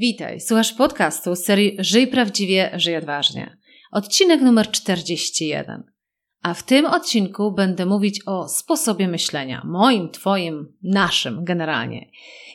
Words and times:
Witaj, 0.00 0.40
słuchasz 0.40 0.72
podcastu 0.72 1.34
z 1.34 1.44
serii 1.44 1.76
Żyj 1.78 2.06
prawdziwie, 2.06 2.70
żyj 2.74 2.96
odważnie. 2.96 3.56
Odcinek 3.92 4.40
numer 4.40 4.70
41. 4.70 5.82
A 6.42 6.54
w 6.54 6.62
tym 6.62 6.86
odcinku 6.86 7.52
będę 7.52 7.86
mówić 7.86 8.20
o 8.26 8.48
sposobie 8.48 9.08
myślenia, 9.08 9.62
moim, 9.64 10.10
twoim, 10.10 10.76
naszym 10.82 11.44
generalnie. 11.44 12.10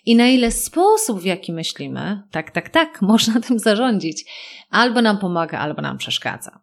I 0.06 0.16
na 0.16 0.28
ile 0.28 0.52
sposób, 0.52 1.20
w 1.20 1.26
jaki 1.26 1.54
myślimy, 1.54 2.24
tak, 2.32 2.52
tak, 2.52 2.70
tak, 2.70 3.02
można 3.11 3.41
tym 3.41 3.60
zarządzić, 3.60 4.25
albo 4.70 5.02
nam 5.02 5.18
pomaga, 5.18 5.60
albo 5.60 5.82
nam 5.82 5.98
przeszkadza. 5.98 6.62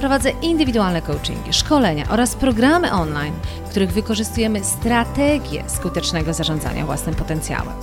Prowadzę 0.00 0.30
indywidualne 0.42 1.02
coachingi, 1.02 1.52
szkolenia 1.52 2.04
oraz 2.10 2.36
programy 2.36 2.92
online, 2.92 3.34
w 3.66 3.70
których 3.70 3.92
wykorzystujemy 3.92 4.64
strategię 4.64 5.64
skutecznego 5.68 6.32
zarządzania 6.34 6.86
własnym 6.86 7.14
potencjałem. 7.14 7.74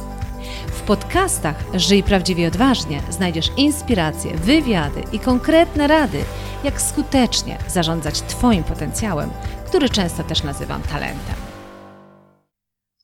W 0.68 0.82
podcastach 0.82 1.64
Żyj 1.74 2.04
prawdziwie 2.04 2.48
odważnie 2.48 3.02
znajdziesz 3.09 3.52
inspiracje, 3.58 4.34
wywiady 4.34 5.04
i 5.12 5.20
konkretne 5.20 5.88
rady, 5.88 6.24
jak 6.64 6.82
skutecznie 6.82 7.58
zarządzać 7.68 8.22
Twoim 8.22 8.64
potencjałem, 8.64 9.30
który 9.66 9.90
często 9.90 10.24
też 10.24 10.44
nazywam 10.44 10.81
talentem. 10.81 11.36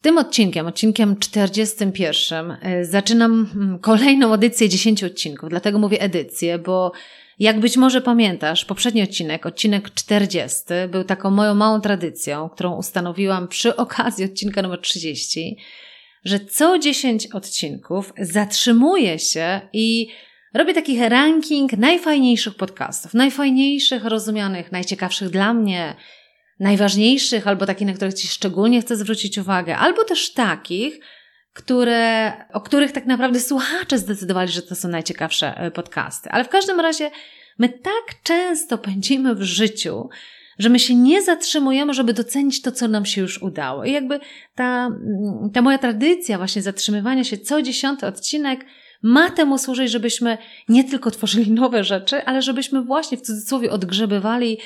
Tym 0.01 0.17
odcinkiem, 0.17 0.67
odcinkiem 0.67 1.19
41, 1.19 2.51
y, 2.51 2.85
zaczynam 2.85 3.49
mm, 3.55 3.79
kolejną 3.79 4.33
edycję 4.33 4.69
10 4.69 5.03
odcinków. 5.03 5.49
Dlatego 5.49 5.79
mówię 5.79 6.01
edycję, 6.01 6.59
bo 6.59 6.91
jak 7.39 7.59
być 7.59 7.77
może 7.77 8.01
pamiętasz, 8.01 8.65
poprzedni 8.65 9.03
odcinek, 9.03 9.45
odcinek 9.45 9.93
40, 9.93 10.63
był 10.89 11.03
taką 11.03 11.31
moją 11.31 11.55
małą 11.55 11.81
tradycją, 11.81 12.49
którą 12.49 12.75
ustanowiłam 12.75 13.47
przy 13.47 13.75
okazji 13.75 14.25
odcinka 14.25 14.61
numer 14.61 14.81
30, 14.81 15.57
że 16.25 16.39
co 16.39 16.79
10 16.79 17.27
odcinków 17.27 18.13
zatrzymuję 18.17 19.19
się 19.19 19.61
i 19.73 20.07
robię 20.53 20.73
taki 20.73 21.09
ranking 21.09 21.73
najfajniejszych 21.73 22.55
podcastów, 22.55 23.13
najfajniejszych, 23.13 24.05
rozumianych, 24.05 24.71
najciekawszych 24.71 25.29
dla 25.29 25.53
mnie, 25.53 25.95
najważniejszych, 26.59 27.47
albo 27.47 27.65
takich, 27.65 27.87
na 27.87 27.93
których 27.93 28.13
Ci 28.13 28.27
szczególnie 28.27 28.81
chcę 28.81 28.95
zwrócić 28.95 29.37
uwagę, 29.37 29.77
albo 29.77 30.03
też 30.03 30.33
takich, 30.33 30.99
które, 31.53 32.33
o 32.53 32.61
których 32.61 32.91
tak 32.91 33.05
naprawdę 33.05 33.39
słuchacze 33.39 33.97
zdecydowali, 33.97 34.51
że 34.51 34.61
to 34.61 34.75
są 34.75 34.87
najciekawsze 34.87 35.57
e, 35.57 35.71
podcasty. 35.71 36.29
Ale 36.29 36.43
w 36.43 36.49
każdym 36.49 36.79
razie 36.79 37.11
my 37.59 37.69
tak 37.69 38.23
często 38.23 38.77
pędzimy 38.77 39.35
w 39.35 39.41
życiu, 39.41 40.09
że 40.59 40.69
my 40.69 40.79
się 40.79 40.95
nie 40.95 41.21
zatrzymujemy, 41.21 41.93
żeby 41.93 42.13
docenić 42.13 42.61
to, 42.61 42.71
co 42.71 42.87
nam 42.87 43.05
się 43.05 43.21
już 43.21 43.41
udało. 43.41 43.83
I 43.83 43.91
jakby 43.91 44.19
ta, 44.55 44.85
mm, 44.85 45.49
ta 45.53 45.61
moja 45.61 45.77
tradycja 45.77 46.37
właśnie 46.37 46.61
zatrzymywania 46.61 47.23
się 47.23 47.37
co 47.37 47.61
dziesiąty 47.61 48.07
odcinek 48.07 48.65
ma 49.03 49.29
temu 49.29 49.57
służyć, 49.57 49.91
żebyśmy 49.91 50.37
nie 50.69 50.83
tylko 50.83 51.11
tworzyli 51.11 51.51
nowe 51.51 51.83
rzeczy, 51.83 52.25
ale 52.25 52.41
żebyśmy 52.41 52.81
właśnie 52.81 53.17
w 53.17 53.21
cudzysłowie 53.21 53.71
odgrzebywali 53.71 54.57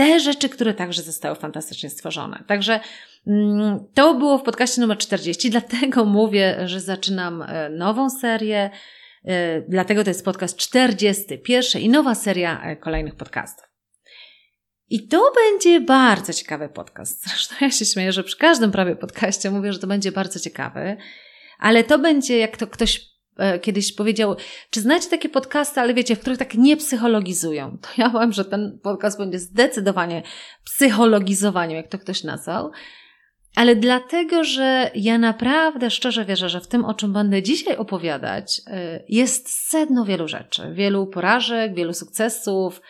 te 0.00 0.20
rzeczy, 0.20 0.48
które 0.48 0.74
także 0.74 1.02
zostały 1.02 1.36
fantastycznie 1.36 1.90
stworzone. 1.90 2.44
Także 2.46 2.80
mm, 3.26 3.86
to 3.94 4.14
było 4.14 4.38
w 4.38 4.42
podcaście 4.42 4.80
numer 4.80 4.98
40, 4.98 5.50
dlatego 5.50 6.04
mówię, 6.04 6.68
że 6.68 6.80
zaczynam 6.80 7.42
e, 7.42 7.70
nową 7.70 8.10
serię, 8.10 8.70
e, 9.24 9.60
dlatego 9.68 10.04
to 10.04 10.10
jest 10.10 10.24
podcast 10.24 10.56
41 10.56 11.82
i 11.82 11.88
nowa 11.88 12.14
seria 12.14 12.62
e, 12.62 12.76
kolejnych 12.76 13.14
podcastów. 13.14 13.64
I 14.88 15.08
to 15.08 15.32
będzie 15.34 15.80
bardzo 15.80 16.32
ciekawy 16.32 16.68
podcast. 16.68 17.28
Zresztą 17.28 17.54
ja 17.60 17.70
się 17.70 17.84
śmieję, 17.84 18.12
że 18.12 18.24
przy 18.24 18.38
każdym 18.38 18.72
prawie 18.72 18.96
podcaście 18.96 19.50
mówię, 19.50 19.72
że 19.72 19.78
to 19.78 19.86
będzie 19.86 20.12
bardzo 20.12 20.40
ciekawy, 20.40 20.96
ale 21.58 21.84
to 21.84 21.98
będzie, 21.98 22.38
jak 22.38 22.56
to 22.56 22.66
ktoś 22.66 23.10
kiedyś 23.62 23.92
powiedział, 23.92 24.36
czy 24.70 24.80
znacie 24.80 25.10
takie 25.10 25.28
podcasty, 25.28 25.80
ale 25.80 25.94
wiecie, 25.94 26.16
w 26.16 26.20
których 26.20 26.38
tak 26.38 26.54
nie 26.54 26.76
psychologizują. 26.76 27.78
To 27.80 27.88
ja 27.98 28.10
powiem, 28.10 28.32
że 28.32 28.44
ten 28.44 28.78
podcast 28.82 29.18
będzie 29.18 29.38
zdecydowanie 29.38 30.22
psychologizowaniem, 30.64 31.76
jak 31.76 31.88
to 31.88 31.98
ktoś 31.98 32.24
nazwał. 32.24 32.70
Ale 33.56 33.76
dlatego, 33.76 34.44
że 34.44 34.90
ja 34.94 35.18
naprawdę 35.18 35.90
szczerze 35.90 36.24
wierzę, 36.24 36.48
że 36.48 36.60
w 36.60 36.68
tym, 36.68 36.84
o 36.84 36.94
czym 36.94 37.12
będę 37.12 37.42
dzisiaj 37.42 37.76
opowiadać, 37.76 38.60
e, 38.66 39.04
jest 39.08 39.68
sedno 39.68 40.04
wielu 40.04 40.28
rzeczy. 40.28 40.72
Wielu 40.72 41.06
porażek, 41.06 41.74
wielu 41.74 41.94
sukcesów, 41.94 42.80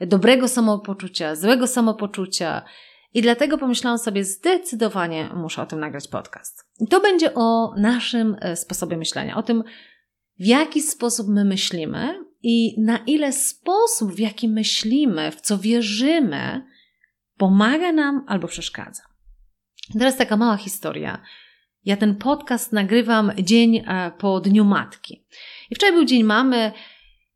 dobrego 0.00 0.48
samopoczucia, 0.48 1.36
złego 1.36 1.66
samopoczucia. 1.66 2.62
I 3.14 3.22
dlatego 3.22 3.58
pomyślałam 3.58 3.98
sobie, 3.98 4.24
zdecydowanie 4.24 5.28
muszę 5.34 5.62
o 5.62 5.66
tym 5.66 5.80
nagrać 5.80 6.08
podcast. 6.08 6.64
I 6.80 6.88
to 6.88 7.00
będzie 7.00 7.34
o 7.34 7.74
naszym 7.76 8.36
e, 8.40 8.56
sposobie 8.56 8.96
myślenia, 8.96 9.36
o 9.36 9.42
tym, 9.42 9.64
w 10.40 10.46
jaki 10.46 10.82
sposób 10.82 11.28
my 11.28 11.44
myślimy 11.44 12.24
i 12.42 12.80
na 12.80 12.98
ile 12.98 13.32
sposób, 13.32 14.12
w 14.12 14.18
jaki 14.18 14.48
myślimy, 14.48 15.30
w 15.32 15.40
co 15.40 15.58
wierzymy, 15.58 16.62
pomaga 17.36 17.92
nam 17.92 18.24
albo 18.28 18.48
przeszkadza. 18.48 19.02
Teraz 19.92 20.16
taka 20.16 20.36
mała 20.36 20.56
historia. 20.56 21.22
Ja 21.84 21.96
ten 21.96 22.16
podcast 22.16 22.72
nagrywam 22.72 23.32
dzień 23.42 23.76
e, 23.76 24.12
po 24.18 24.40
Dniu 24.40 24.64
Matki. 24.64 25.26
I 25.70 25.74
wczoraj 25.74 25.94
był 25.94 26.04
Dzień 26.04 26.24
Mamy 26.24 26.72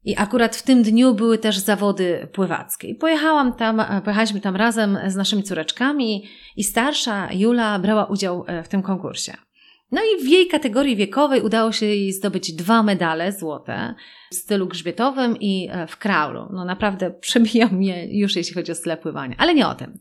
i 0.04 0.16
akurat 0.16 0.56
w 0.56 0.62
tym 0.62 0.82
dniu 0.82 1.14
były 1.14 1.38
też 1.38 1.58
zawody 1.58 2.28
pływackie. 2.32 2.88
I 2.88 2.94
pojechałam 2.94 3.52
tam, 3.52 3.80
e, 3.80 4.02
pojechaliśmy 4.04 4.40
tam 4.40 4.56
razem 4.56 4.98
z 5.06 5.16
naszymi 5.16 5.42
córeczkami 5.42 6.28
i 6.56 6.64
starsza 6.64 7.32
Jula 7.32 7.78
brała 7.78 8.04
udział 8.04 8.44
e, 8.46 8.62
w 8.62 8.68
tym 8.68 8.82
konkursie. 8.82 9.36
No 9.94 10.00
i 10.02 10.24
w 10.24 10.28
jej 10.28 10.46
kategorii 10.46 10.96
wiekowej 10.96 11.42
udało 11.42 11.72
się 11.72 11.86
jej 11.86 12.12
zdobyć 12.12 12.52
dwa 12.52 12.82
medale 12.82 13.32
złote 13.32 13.94
w 14.30 14.34
stylu 14.34 14.66
grzbietowym 14.66 15.36
i 15.40 15.68
e, 15.70 15.86
w 15.86 15.96
kraulu. 15.96 16.48
No 16.52 16.64
naprawdę 16.64 17.10
przebijał 17.26 17.68
mnie 17.70 18.18
już 18.18 18.36
jeśli 18.36 18.54
chodzi 18.54 18.72
o 18.72 18.74
styl 18.74 18.96
pływania, 18.96 19.34
ale 19.38 19.54
nie 19.54 19.68
o 19.68 19.74
tym. 19.74 19.98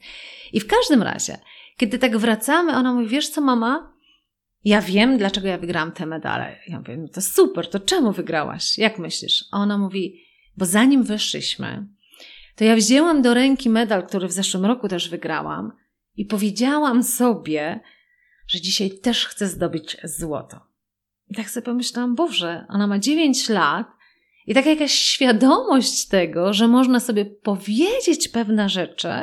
I 0.54 0.60
w 0.60 0.68
każdym 0.68 1.04
razie, 1.04 1.38
kiedy 1.78 2.00
tak 2.00 2.18
wracamy, 2.18 2.76
ona 2.76 2.94
mówi, 2.94 3.08
wiesz 3.08 3.30
co 3.30 3.42
mama, 3.42 3.94
ja 4.64 4.82
wiem, 4.82 5.18
dlaczego 5.18 5.48
ja 5.48 5.58
wygrałam 5.58 5.92
te 5.92 6.06
medale. 6.06 6.56
Ja 6.68 6.80
mówię, 6.80 6.98
no 6.98 7.08
to 7.08 7.22
super, 7.22 7.70
to 7.70 7.80
czemu 7.80 8.12
wygrałaś? 8.12 8.78
Jak 8.78 9.00
myślisz? 9.00 9.46
A 9.52 9.58
ona 9.58 9.78
mówi, 9.78 10.24
bo 10.58 10.66
zanim 10.66 11.04
wyszliśmy, 11.04 11.88
to 12.56 12.64
ja 12.64 12.76
wzięłam 12.76 13.22
do 13.22 13.34
ręki 13.34 13.70
medal, 13.70 14.08
który 14.08 14.28
w 14.28 14.32
zeszłym 14.32 14.66
roku 14.66 14.88
też 14.88 15.10
wygrałam 15.10 15.72
i 16.16 16.26
powiedziałam 16.26 17.04
sobie, 17.04 17.80
że 18.48 18.62
dzisiaj 18.62 18.92
też 18.92 19.26
chce 19.26 19.48
zdobyć 19.48 19.98
złoto. 20.04 20.60
I 21.30 21.36
tak 21.36 21.50
sobie 21.50 21.66
pomyślałam, 21.66 22.16
Boże, 22.16 22.66
ona 22.70 22.88
ma 22.88 23.00
9 23.00 23.50
lat 23.50 23.88
i 24.48 24.54
taka 24.54 24.70
jakaś 24.70 24.92
świadomość 24.92 26.08
tego, 26.08 26.54
że 26.54 26.68
można 26.68 27.00
sobie 27.00 27.26
powiedzieć 27.26 28.28
pewne 28.28 28.70
rzeczy 28.70 29.14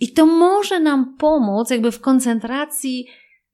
i 0.00 0.12
to 0.12 0.26
może 0.26 0.80
nam 0.80 1.16
pomóc 1.16 1.70
jakby 1.70 1.92
w 1.92 2.00
koncentracji 2.00 3.06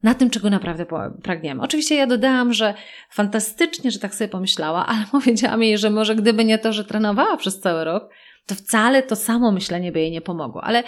na 0.03 0.15
tym, 0.15 0.31
czego 0.31 0.51
naprawdę 0.51 0.87
pragniemy. 1.23 1.62
Oczywiście 1.62 1.94
ja 1.94 2.06
dodałam, 2.06 2.53
że 2.53 2.75
fantastycznie, 3.11 3.91
że 3.91 3.99
tak 3.99 4.15
sobie 4.15 4.29
pomyślała, 4.29 4.87
ale 4.87 5.05
powiedziałam 5.12 5.62
jej, 5.62 5.79
że 5.79 5.91
może 5.91 6.17
gdyby 6.17 6.44
nie 6.44 6.59
to, 6.59 6.73
że 6.73 6.85
trenowała 6.85 7.37
przez 7.37 7.61
cały 7.61 7.85
rok, 7.85 8.11
to 8.47 8.55
wcale 8.55 9.03
to 9.03 9.17
samo 9.17 9.53
myślenie 9.53 9.93
by 9.93 10.01
jej 10.01 10.11
nie 10.11 10.21
pomogło. 10.21 10.65
Ale 10.65 10.85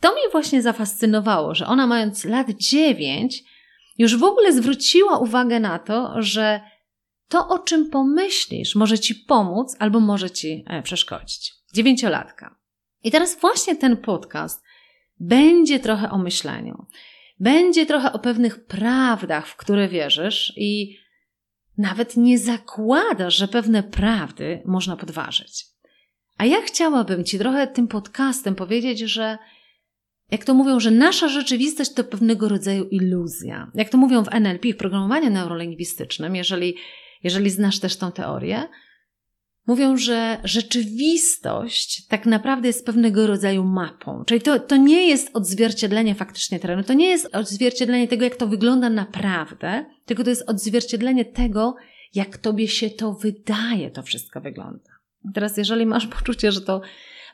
to 0.00 0.12
mnie 0.12 0.22
właśnie 0.32 0.62
zafascynowało, 0.62 1.54
że 1.54 1.66
ona 1.66 1.86
mając 1.86 2.24
lat 2.24 2.50
dziewięć 2.50 3.44
już 3.98 4.16
w 4.16 4.24
ogóle 4.24 4.52
zwróciła 4.52 5.18
uwagę 5.18 5.60
na 5.60 5.78
to, 5.78 6.22
że 6.22 6.60
to, 7.28 7.48
o 7.48 7.58
czym 7.58 7.90
pomyślisz, 7.90 8.74
może 8.74 8.98
ci 8.98 9.14
pomóc 9.14 9.76
albo 9.78 10.00
może 10.00 10.30
ci 10.30 10.64
e, 10.66 10.82
przeszkodzić. 10.82 11.52
Dziewięciolatka. 11.74 12.58
I 13.04 13.10
teraz 13.10 13.40
właśnie 13.40 13.76
ten 13.76 13.96
podcast 13.96 14.62
będzie 15.20 15.80
trochę 15.80 16.10
o 16.10 16.18
myśleniu. 16.18 16.86
Będzie 17.40 17.86
trochę 17.86 18.12
o 18.12 18.18
pewnych 18.18 18.66
prawdach, 18.66 19.46
w 19.46 19.56
które 19.56 19.88
wierzysz 19.88 20.52
i 20.56 20.98
nawet 21.78 22.16
nie 22.16 22.38
zakładasz, 22.38 23.36
że 23.36 23.48
pewne 23.48 23.82
prawdy 23.82 24.62
można 24.64 24.96
podważyć. 24.96 25.66
A 26.38 26.44
ja 26.44 26.60
chciałabym 26.62 27.24
Ci 27.24 27.38
trochę 27.38 27.66
tym 27.66 27.88
podcastem 27.88 28.54
powiedzieć, 28.54 28.98
że 28.98 29.38
jak 30.32 30.44
to 30.44 30.54
mówią, 30.54 30.80
że 30.80 30.90
nasza 30.90 31.28
rzeczywistość 31.28 31.92
to 31.94 32.04
pewnego 32.04 32.48
rodzaju 32.48 32.84
iluzja. 32.84 33.70
Jak 33.74 33.88
to 33.88 33.98
mówią 33.98 34.24
w 34.24 34.34
NLP, 34.34 34.72
w 34.72 34.76
programowaniu 34.76 35.30
neurolingwistycznym, 35.30 36.36
jeżeli, 36.36 36.76
jeżeli 37.22 37.50
znasz 37.50 37.78
też 37.78 37.96
tą 37.96 38.12
teorię, 38.12 38.68
mówią, 39.66 39.96
że 39.96 40.38
rzeczywistość 40.44 42.06
tak 42.06 42.26
naprawdę 42.26 42.68
jest 42.68 42.86
pewnego 42.86 43.26
rodzaju 43.26 43.64
mapą. 43.64 44.24
Czyli 44.26 44.40
to, 44.40 44.60
to 44.60 44.76
nie 44.76 45.08
jest 45.08 45.30
odzwierciedlenie 45.36 46.14
faktycznie 46.14 46.60
terenu, 46.60 46.82
to 46.82 46.94
nie 46.94 47.08
jest 47.08 47.34
odzwierciedlenie 47.34 48.08
tego, 48.08 48.24
jak 48.24 48.36
to 48.36 48.46
wygląda 48.46 48.90
naprawdę, 48.90 49.84
tylko 50.06 50.24
to 50.24 50.30
jest 50.30 50.50
odzwierciedlenie 50.50 51.24
tego, 51.24 51.74
jak 52.14 52.38
tobie 52.38 52.68
się 52.68 52.90
to 52.90 53.12
wydaje, 53.12 53.90
to 53.90 54.02
wszystko 54.02 54.40
wygląda. 54.40 54.90
teraz, 55.34 55.56
jeżeli 55.56 55.86
masz 55.86 56.06
poczucie, 56.06 56.52
że 56.52 56.60
to 56.60 56.80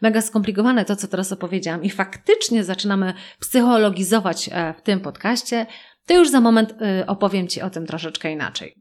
mega 0.03 0.21
skomplikowane, 0.21 0.85
to 0.85 0.97
co 0.97 1.09
teraz 1.09 1.33
opowiedziałam, 1.33 1.85
i 1.85 1.91
faktycznie 1.91 2.65
zaczynamy 2.65 3.15
psychologizować 3.41 4.51
e, 4.53 4.75
w 4.75 4.83
tym 4.83 5.01
podcaście, 5.01 5.67
to 6.07 6.15
już 6.15 6.31
za 6.31 6.41
moment 6.41 6.75
e, 6.81 7.07
opowiem 7.07 7.49
Ci 7.49 7.63
o 7.63 7.71
tym 7.71 7.87
troszeczkę 7.87 8.33
inaczej. 8.33 8.75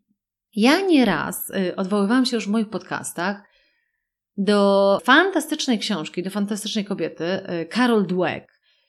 Ja 0.56 0.82
nieraz 0.82 1.50
y, 1.50 1.76
odwoływałam 1.76 2.26
się 2.26 2.36
już 2.36 2.48
w 2.48 2.52
moich 2.52 2.70
podcastach 2.70 3.44
do 4.38 5.00
fantastycznej 5.04 5.80
książki, 5.80 6.24
do 6.24 6.30
fantastycznej 6.30 6.86
kobiety, 6.86 7.26
Carol 7.74 8.08
Dweck, 8.08 8.46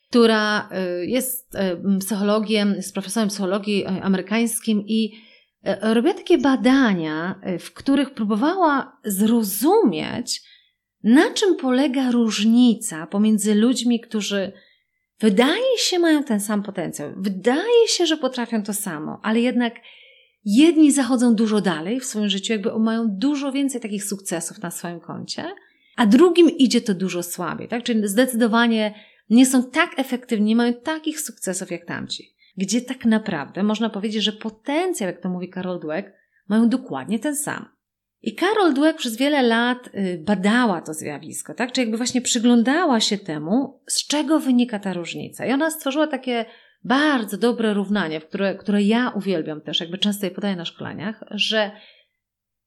która 0.08 0.68
jest 1.02 1.56
psychologiem, 2.00 2.74
jest 2.74 2.92
profesorem 2.92 3.28
psychologii 3.28 3.86
amerykańskim 3.86 4.82
i 4.86 5.12
robiła 5.82 6.14
takie 6.14 6.38
badania, 6.38 7.40
w 7.60 7.72
których 7.72 8.14
próbowała 8.14 8.98
zrozumieć, 9.04 10.42
na 11.04 11.30
czym 11.30 11.56
polega 11.56 12.10
różnica 12.10 13.06
pomiędzy 13.06 13.54
ludźmi, 13.54 14.00
którzy 14.00 14.52
wydaje 15.20 15.78
się 15.78 15.98
mają 15.98 16.24
ten 16.24 16.40
sam 16.40 16.62
potencjał, 16.62 17.12
wydaje 17.16 17.88
się, 17.88 18.06
że 18.06 18.16
potrafią 18.16 18.62
to 18.62 18.74
samo, 18.74 19.20
ale 19.22 19.40
jednak 19.40 19.74
Jedni 20.50 20.92
zachodzą 20.92 21.34
dużo 21.34 21.60
dalej 21.60 22.00
w 22.00 22.04
swoim 22.04 22.28
życiu, 22.28 22.52
jakby 22.52 22.78
mają 22.78 23.08
dużo 23.08 23.52
więcej 23.52 23.80
takich 23.80 24.04
sukcesów 24.04 24.62
na 24.62 24.70
swoim 24.70 25.00
koncie, 25.00 25.44
a 25.96 26.06
drugim 26.06 26.50
idzie 26.50 26.80
to 26.80 26.94
dużo 26.94 27.22
słabiej, 27.22 27.68
tak? 27.68 27.82
Czyli 27.82 28.08
zdecydowanie 28.08 28.94
nie 29.30 29.46
są 29.46 29.70
tak 29.70 29.98
efektywni, 29.98 30.46
nie 30.46 30.56
mają 30.56 30.74
takich 30.74 31.20
sukcesów 31.20 31.70
jak 31.70 31.84
tamci. 31.84 32.34
Gdzie 32.56 32.80
tak 32.80 33.04
naprawdę 33.04 33.62
można 33.62 33.90
powiedzieć, 33.90 34.22
że 34.22 34.32
potencjał, 34.32 35.06
jak 35.06 35.22
to 35.22 35.28
mówi 35.28 35.50
Carol 35.54 35.80
Dweck, 35.80 36.08
mają 36.48 36.68
dokładnie 36.68 37.18
ten 37.18 37.36
sam. 37.36 37.68
I 38.22 38.34
Carol 38.34 38.74
Dweck 38.74 38.98
przez 38.98 39.16
wiele 39.16 39.42
lat 39.42 39.88
y, 39.94 40.22
badała 40.24 40.80
to 40.80 40.94
zjawisko, 40.94 41.54
tak? 41.54 41.72
Czy 41.72 41.80
jakby 41.80 41.96
właśnie 41.96 42.20
przyglądała 42.20 43.00
się 43.00 43.18
temu, 43.18 43.80
z 43.86 44.06
czego 44.06 44.40
wynika 44.40 44.78
ta 44.78 44.92
różnica. 44.92 45.46
I 45.46 45.52
ona 45.52 45.70
stworzyła 45.70 46.06
takie 46.06 46.44
bardzo 46.84 47.38
dobre 47.38 47.74
równanie, 47.74 48.20
które, 48.20 48.54
które 48.54 48.82
ja 48.82 49.12
uwielbiam 49.16 49.60
też, 49.60 49.80
jakby 49.80 49.98
często 49.98 50.26
je 50.26 50.30
podaję 50.30 50.56
na 50.56 50.64
szkoleniach, 50.64 51.24
że 51.30 51.70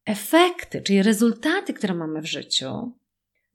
efekty, 0.06 0.82
czyli 0.82 1.04
rezultaty, 1.04 1.74
które 1.74 1.94
mamy 1.94 2.22
w 2.22 2.26
życiu, 2.26 2.92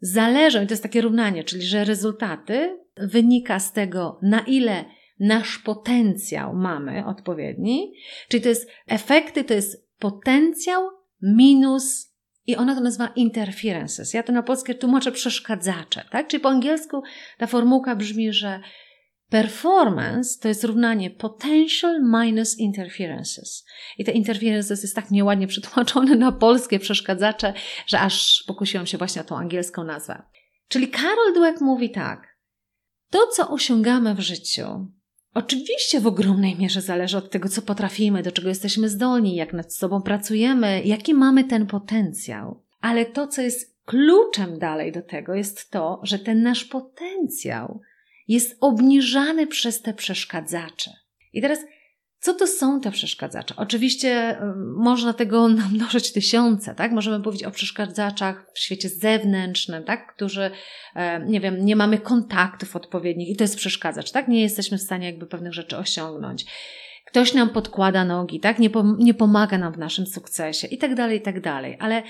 zależą, 0.00 0.62
i 0.62 0.66
to 0.66 0.72
jest 0.72 0.82
takie 0.82 1.00
równanie, 1.00 1.44
czyli 1.44 1.62
że 1.62 1.84
rezultaty 1.84 2.78
wynika 2.96 3.60
z 3.60 3.72
tego, 3.72 4.18
na 4.22 4.40
ile 4.40 4.84
nasz 5.20 5.58
potencjał 5.58 6.54
mamy 6.54 7.06
odpowiedni, 7.06 7.92
czyli 8.28 8.42
to 8.42 8.48
jest 8.48 8.70
efekty, 8.86 9.44
to 9.44 9.54
jest 9.54 9.88
potencjał 9.98 10.95
minus 11.22 12.16
i 12.46 12.56
ona 12.56 12.74
to 12.74 12.80
nazywa 12.80 13.06
interferences. 13.06 14.14
Ja 14.14 14.22
to 14.22 14.32
na 14.32 14.42
polskie 14.42 14.74
tłumaczę 14.74 15.12
przeszkadzacze, 15.12 16.04
tak? 16.10 16.28
Czyli 16.28 16.40
po 16.40 16.48
angielsku 16.48 17.02
ta 17.38 17.46
formułka 17.46 17.96
brzmi, 17.96 18.32
że 18.32 18.60
Performance 19.30 20.40
to 20.40 20.48
jest 20.48 20.64
równanie 20.64 21.10
potential 21.10 22.02
minus 22.02 22.58
interferences. 22.58 23.64
I 23.98 24.04
te 24.04 24.12
interferences 24.12 24.82
jest 24.82 24.96
tak 24.96 25.10
nieładnie 25.10 25.46
przetłumaczone 25.46 26.16
na 26.16 26.32
polskie 26.32 26.78
przeszkadzacze, 26.78 27.52
że 27.86 28.00
aż 28.00 28.44
pokusiłam 28.46 28.86
się 28.86 28.98
właśnie 28.98 29.22
o 29.22 29.24
tą 29.24 29.36
angielską 29.36 29.84
nazwę. 29.84 30.22
Czyli 30.68 30.90
Carol 30.90 31.34
Dweck 31.34 31.60
mówi 31.60 31.90
tak. 31.90 32.36
To, 33.10 33.26
co 33.26 33.50
osiągamy 33.50 34.14
w 34.14 34.20
życiu, 34.20 34.86
oczywiście 35.36 36.00
w 36.00 36.06
ogromnej 36.06 36.56
mierze 36.56 36.80
zależy 36.80 37.18
od 37.18 37.30
tego, 37.30 37.48
co 37.48 37.62
potrafimy, 37.62 38.22
do 38.22 38.32
czego 38.32 38.48
jesteśmy 38.48 38.88
zdolni, 38.88 39.36
jak 39.36 39.52
nad 39.52 39.74
sobą 39.74 40.02
pracujemy, 40.02 40.82
jaki 40.84 41.14
mamy 41.14 41.44
ten 41.44 41.66
potencjał. 41.66 42.62
Ale 42.80 43.06
to, 43.06 43.26
co 43.26 43.42
jest 43.42 43.76
kluczem 43.84 44.58
dalej 44.58 44.92
do 44.92 45.02
tego, 45.02 45.34
jest 45.34 45.70
to, 45.70 46.00
że 46.02 46.18
ten 46.18 46.42
nasz 46.42 46.64
potencjał 46.64 47.80
jest 48.28 48.56
obniżany 48.60 49.46
przez 49.46 49.82
te 49.82 49.94
przeszkadzacze. 49.94 50.90
I 51.32 51.42
teraz, 51.42 51.58
co 52.26 52.34
to 52.34 52.46
są 52.46 52.80
te 52.80 52.90
przeszkadzacze? 52.90 53.54
Oczywiście 53.56 54.38
można 54.76 55.12
tego 55.12 55.48
namnożyć 55.62 56.12
tysiące, 56.12 56.74
tak? 56.74 56.92
Możemy 56.92 57.24
powiedzieć 57.24 57.46
o 57.46 57.50
przeszkadzaczach 57.50 58.46
w 58.54 58.58
świecie 58.58 58.88
zewnętrznym, 58.88 59.84
tak? 59.84 60.14
Którzy, 60.14 60.50
e, 60.94 61.26
nie 61.26 61.40
wiem, 61.40 61.64
nie 61.64 61.76
mamy 61.76 61.98
kontaktów 61.98 62.76
odpowiednich 62.76 63.28
i 63.28 63.36
to 63.36 63.44
jest 63.44 63.56
przeszkadzacz, 63.56 64.10
tak? 64.10 64.28
Nie 64.28 64.42
jesteśmy 64.42 64.78
w 64.78 64.82
stanie 64.82 65.06
jakby 65.06 65.26
pewnych 65.26 65.54
rzeczy 65.54 65.76
osiągnąć. 65.76 66.44
Ktoś 67.04 67.34
nam 67.34 67.50
podkłada 67.50 68.04
nogi, 68.04 68.40
tak? 68.40 68.58
Nie, 68.58 68.70
pom- 68.70 68.96
nie 68.98 69.14
pomaga 69.14 69.58
nam 69.58 69.72
w 69.72 69.78
naszym 69.78 70.06
sukcesie 70.06 70.66
i 70.66 70.78
tak 70.78 70.94
dalej, 70.94 71.18
i 71.18 71.22
tak 71.22 71.40
dalej. 71.40 71.76
Ale 71.80 72.02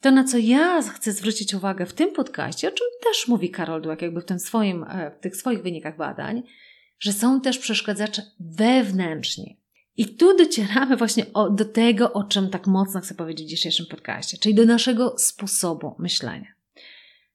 to, 0.00 0.10
na 0.10 0.24
co 0.24 0.38
ja 0.38 0.82
chcę 0.82 1.12
zwrócić 1.12 1.54
uwagę 1.54 1.86
w 1.86 1.92
tym 1.92 2.12
podcaście, 2.12 2.68
o 2.68 2.72
czym 2.72 2.86
też 3.04 3.28
mówi 3.28 3.50
Karol 3.50 3.82
Dweck, 3.82 4.02
jakby 4.02 4.20
w, 4.20 4.24
tym 4.24 4.38
swoim, 4.38 4.84
e, 4.84 5.10
w 5.18 5.20
tych 5.20 5.36
swoich 5.36 5.62
wynikach 5.62 5.96
badań, 5.96 6.42
że 6.98 7.12
są 7.12 7.40
też 7.40 7.58
przeszkadzacze 7.58 8.22
wewnętrzni. 8.40 9.59
I 10.00 10.06
tu 10.08 10.36
docieramy 10.36 10.96
właśnie 10.96 11.26
o, 11.34 11.50
do 11.50 11.64
tego, 11.64 12.12
o 12.12 12.24
czym 12.24 12.50
tak 12.50 12.66
mocno 12.66 13.00
chcę 13.00 13.14
powiedzieć 13.14 13.46
w 13.46 13.50
dzisiejszym 13.50 13.86
podcaście, 13.86 14.38
czyli 14.38 14.54
do 14.54 14.64
naszego 14.64 15.18
sposobu 15.18 15.94
myślenia. 15.98 16.54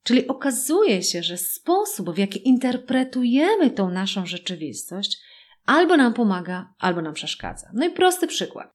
Czyli 0.04 0.28
okazuje 0.28 1.04
się, 1.04 1.24
że 1.24 1.38
sposób, 1.38 2.10
w 2.10 2.18
jaki 2.18 2.48
interpretujemy 2.48 3.72
tą 3.72 3.90
naszą 3.90 4.26
rzeczywistość, 4.26 5.18
albo 5.66 5.98
nam 5.98 6.14
pomaga, 6.14 6.74
albo 6.80 7.02
nam 7.02 7.14
przeszkadza. 7.14 7.70
No 7.74 7.86
i 7.86 7.90
prosty 7.90 8.28
przykład. 8.28 8.72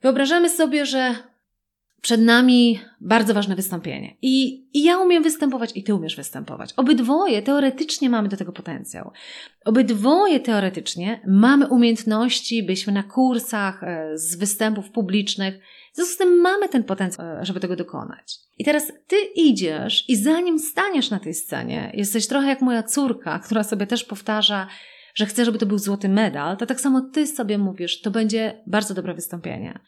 Wyobrażamy 0.00 0.50
sobie, 0.50 0.86
że 0.86 1.14
przed 2.04 2.20
nami 2.20 2.80
bardzo 3.00 3.34
ważne 3.34 3.56
wystąpienie. 3.56 4.16
I, 4.22 4.64
I 4.74 4.82
ja 4.82 4.98
umiem 4.98 5.22
występować, 5.22 5.70
i 5.74 5.82
ty 5.82 5.94
umiesz 5.94 6.16
występować. 6.16 6.72
Obydwoje 6.72 7.42
teoretycznie 7.42 8.10
mamy 8.10 8.28
do 8.28 8.36
tego 8.36 8.52
potencjał. 8.52 9.10
Obydwoje 9.64 10.40
teoretycznie 10.40 11.20
mamy 11.26 11.68
umiejętności, 11.68 12.62
byliśmy 12.62 12.92
na 12.92 13.02
kursach 13.02 13.82
e, 13.82 14.18
z 14.18 14.36
występów 14.36 14.90
publicznych. 14.90 15.54
W 15.92 15.96
związku 15.96 16.14
z 16.14 16.18
tym 16.18 16.40
mamy 16.40 16.68
ten 16.68 16.84
potencjał, 16.84 17.26
e, 17.26 17.44
żeby 17.44 17.60
tego 17.60 17.76
dokonać. 17.76 18.38
I 18.58 18.64
teraz 18.64 18.92
ty 19.06 19.16
idziesz 19.34 20.04
i 20.08 20.16
zanim 20.16 20.58
staniesz 20.58 21.10
na 21.10 21.18
tej 21.18 21.34
scenie, 21.34 21.90
jesteś 21.94 22.26
trochę 22.26 22.48
jak 22.48 22.60
moja 22.60 22.82
córka, 22.82 23.38
która 23.38 23.62
sobie 23.62 23.86
też 23.86 24.04
powtarza, 24.04 24.66
że 25.14 25.26
chce, 25.26 25.44
żeby 25.44 25.58
to 25.58 25.66
był 25.66 25.78
złoty 25.78 26.08
medal, 26.08 26.56
to 26.56 26.66
tak 26.66 26.80
samo 26.80 27.00
ty 27.00 27.26
sobie 27.26 27.58
mówisz, 27.58 28.00
to 28.00 28.10
będzie 28.10 28.62
bardzo 28.66 28.94
dobre 28.94 29.14
wystąpienie 29.14 29.80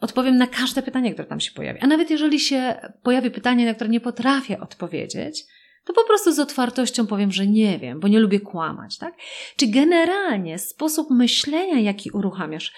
odpowiem 0.00 0.36
na 0.36 0.46
każde 0.46 0.82
pytanie, 0.82 1.12
które 1.12 1.28
tam 1.28 1.40
się 1.40 1.52
pojawi. 1.52 1.80
A 1.80 1.86
nawet 1.86 2.10
jeżeli 2.10 2.40
się 2.40 2.74
pojawi 3.02 3.30
pytanie, 3.30 3.66
na 3.66 3.74
które 3.74 3.90
nie 3.90 4.00
potrafię 4.00 4.60
odpowiedzieć, 4.60 5.44
to 5.84 5.92
po 5.92 6.04
prostu 6.04 6.32
z 6.32 6.38
otwartością 6.38 7.06
powiem, 7.06 7.32
że 7.32 7.46
nie 7.46 7.78
wiem, 7.78 8.00
bo 8.00 8.08
nie 8.08 8.20
lubię 8.20 8.40
kłamać, 8.40 8.98
tak? 8.98 9.14
Czy 9.56 9.66
generalnie 9.66 10.58
sposób 10.58 11.10
myślenia, 11.10 11.80
jaki 11.80 12.10
uruchamiasz, 12.10 12.72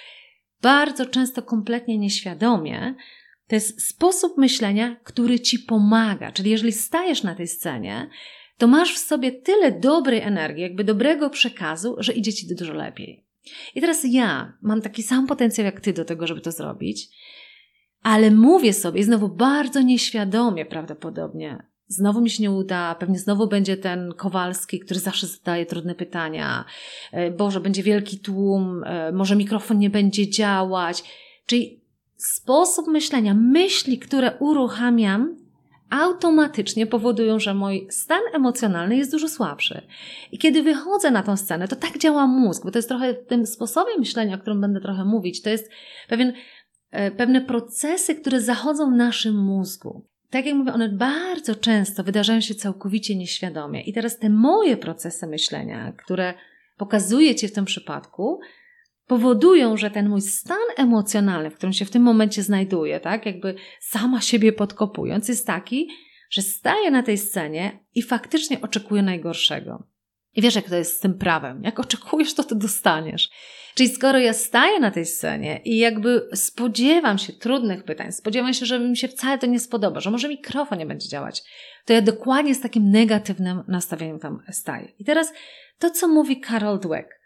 bardzo 0.63 1.07
często 1.07 1.43
kompletnie 1.43 1.99
nieświadomie, 1.99 2.95
to 3.49 3.55
jest 3.55 3.89
sposób 3.89 4.39
myślenia, 4.39 4.97
który 5.05 5.41
ci 5.41 5.59
pomaga. 5.59 6.33
Czyli 6.33 6.51
jeżeli 6.51 6.73
stajesz 6.73 7.23
na 7.23 7.35
tej 7.35 7.49
scenie, 7.49 8.11
to 8.59 8.67
masz 8.67 8.95
w 8.95 8.99
sobie 8.99 9.33
tyle 9.33 9.73
dobrej 9.73 10.21
energii, 10.21 10.63
jakby 10.63 10.85
dobrego 10.85 11.31
przekazu, 11.31 11.97
że 11.99 12.13
idzie 12.13 12.33
ci 12.33 12.55
dużo 12.55 12.75
lepiej. 12.75 13.25
I 13.75 13.81
teraz 13.81 14.05
ja 14.05 14.53
mam 14.63 14.83
taki 14.83 15.03
sam 15.03 15.27
potencjał 15.27 15.65
jak 15.65 15.81
ty 15.81 15.93
do 15.93 16.05
tego, 16.05 16.27
żeby 16.27 16.41
to 16.41 16.53
zrobić, 16.53 17.09
ale 18.03 18.31
mówię 18.31 18.73
sobie, 18.73 19.05
znowu 19.05 19.29
bardzo 19.29 19.83
nieświadomie 19.83 20.67
prawdopodobnie, 20.67 21.71
znowu 21.87 22.21
mi 22.21 22.31
się 22.31 22.43
nie 22.43 22.51
uda, 22.51 22.95
pewnie 22.95 23.19
znowu 23.19 23.47
będzie 23.47 23.77
ten 23.77 24.13
Kowalski, 24.13 24.81
który 24.81 25.01
zawsze 25.01 25.27
zadaje 25.27 25.67
trudne 25.67 25.95
pytania. 25.95 26.65
E, 27.13 27.31
Boże, 27.31 27.61
będzie 27.61 27.83
wielki 27.83 28.19
tłum, 28.19 28.85
e, 28.85 29.13
może 29.13 29.37
mikrofon 29.37 29.79
nie 29.79 29.91
będzie 29.91 30.31
działać. 30.31 31.03
Czyli 31.47 31.81
sposób 32.17 32.87
myślenia, 32.87 33.35
myśli, 33.35 33.99
które 33.99 34.37
uruchamiam, 34.39 35.37
automatycznie 35.91 36.87
powodują, 36.87 37.39
że 37.39 37.55
mój 37.55 37.87
stan 37.91 38.21
emocjonalny 38.33 38.97
jest 38.97 39.11
dużo 39.11 39.29
słabszy. 39.29 39.83
I 40.33 40.39
kiedy 40.39 40.63
wychodzę 40.63 41.11
na 41.11 41.23
tą 41.23 41.37
scenę, 41.37 41.69
to 41.69 41.77
tak 41.77 41.99
działa 41.99 42.27
mózg, 42.27 42.65
bo 42.65 42.71
to 42.71 42.79
jest 42.79 42.89
trochę 42.89 43.15
w 43.15 43.27
tym 43.27 43.47
sposobie 43.47 43.99
myślenia, 43.99 44.35
o 44.35 44.39
którym 44.39 44.61
będę 44.61 44.81
trochę 44.81 45.05
mówić, 45.05 45.43
to 45.43 45.51
jest 45.51 45.71
pewien, 46.09 46.33
e, 46.91 47.11
pewne 47.11 47.41
procesy, 47.41 48.15
które 48.15 48.41
zachodzą 48.41 48.91
w 48.91 48.97
naszym 48.97 49.37
mózgu. 49.37 50.07
tak 50.31 50.47
jak 50.47 50.55
mówię, 50.55 50.73
one 50.73 50.89
bardzo 50.89 51.55
często 51.55 52.05
wydarzają 52.05 52.41
się 52.41 52.55
całkowicie 52.55 53.17
nieświadomie. 53.17 53.83
I 53.83 53.93
teraz 53.93 54.19
te 54.19 54.31
moje 54.31 54.77
procesy 54.77 55.27
myślenia, 55.27 55.93
które 55.93 56.35
pokazuję 56.77 57.35
Ci 57.35 57.49
w 57.49 57.53
tym 57.53 57.65
przypadku, 57.65 58.41
powodują, 59.11 59.77
że 59.77 59.91
ten 59.91 60.09
mój 60.09 60.21
stan 60.21 60.69
emocjonalny, 60.77 61.51
w 61.51 61.55
którym 61.55 61.73
się 61.73 61.85
w 61.85 61.91
tym 61.91 62.03
momencie 62.03 62.43
znajduję, 62.43 63.01
tak, 63.01 63.27
jakby 63.27 63.55
sama 63.81 64.21
siebie 64.21 64.53
podkopując, 64.53 65.29
jest 65.29 65.47
taki, 65.47 65.89
że 66.31 66.43
staję 66.43 66.91
na 66.91 67.03
tej 67.03 67.19
scenie 67.19 67.85
i 67.95 68.03
faktycznie 68.03 68.61
oczekuję 68.61 69.03
najgorszego. 69.03 69.87
I 70.37 70.43
wiesz, 70.43 70.55
jak 70.55 70.69
to 70.69 70.77
jest 70.77 70.97
z 70.97 71.01
tym 71.01 71.15
prawem. 71.15 71.63
Jak 71.65 71.81
oczekujesz, 71.81 72.35
to 72.35 72.45
to 72.45 72.55
dostaniesz. 72.55 73.31
Czyli 73.75 73.89
skoro 73.89 74.19
ja 74.19 74.33
staję 74.33 74.81
na 74.81 74.91
tej 74.91 75.07
scenie 75.07 75.61
i 75.65 75.79
jakby 75.79 76.29
spodziewam 76.35 77.19
się 77.19 77.33
trudnych 77.33 77.85
pytań, 77.85 78.13
spodziewam 78.13 78.55
się, 78.55 78.67
że 78.67 78.79
mi 78.79 78.97
się 78.97 79.09
wcale 79.09 79.39
to 79.39 79.47
nie 79.47 79.61
spodoba, 79.61 80.01
że 80.01 80.11
może 80.11 80.29
mikrofon 80.29 80.79
nie 80.79 80.87
będzie 80.87 81.09
działać, 81.09 81.43
to 81.85 81.93
ja 81.93 82.03
dokładnie 82.03 82.55
z 82.55 82.61
takim 82.61 82.91
negatywnym 82.91 83.63
nastawieniem 83.69 84.19
tam 84.19 84.43
staję. 84.51 84.93
I 84.99 85.05
teraz 85.05 85.33
to, 85.79 85.91
co 85.91 86.09
mówi 86.09 86.41
Carol 86.41 86.81
Dweck. 86.81 87.20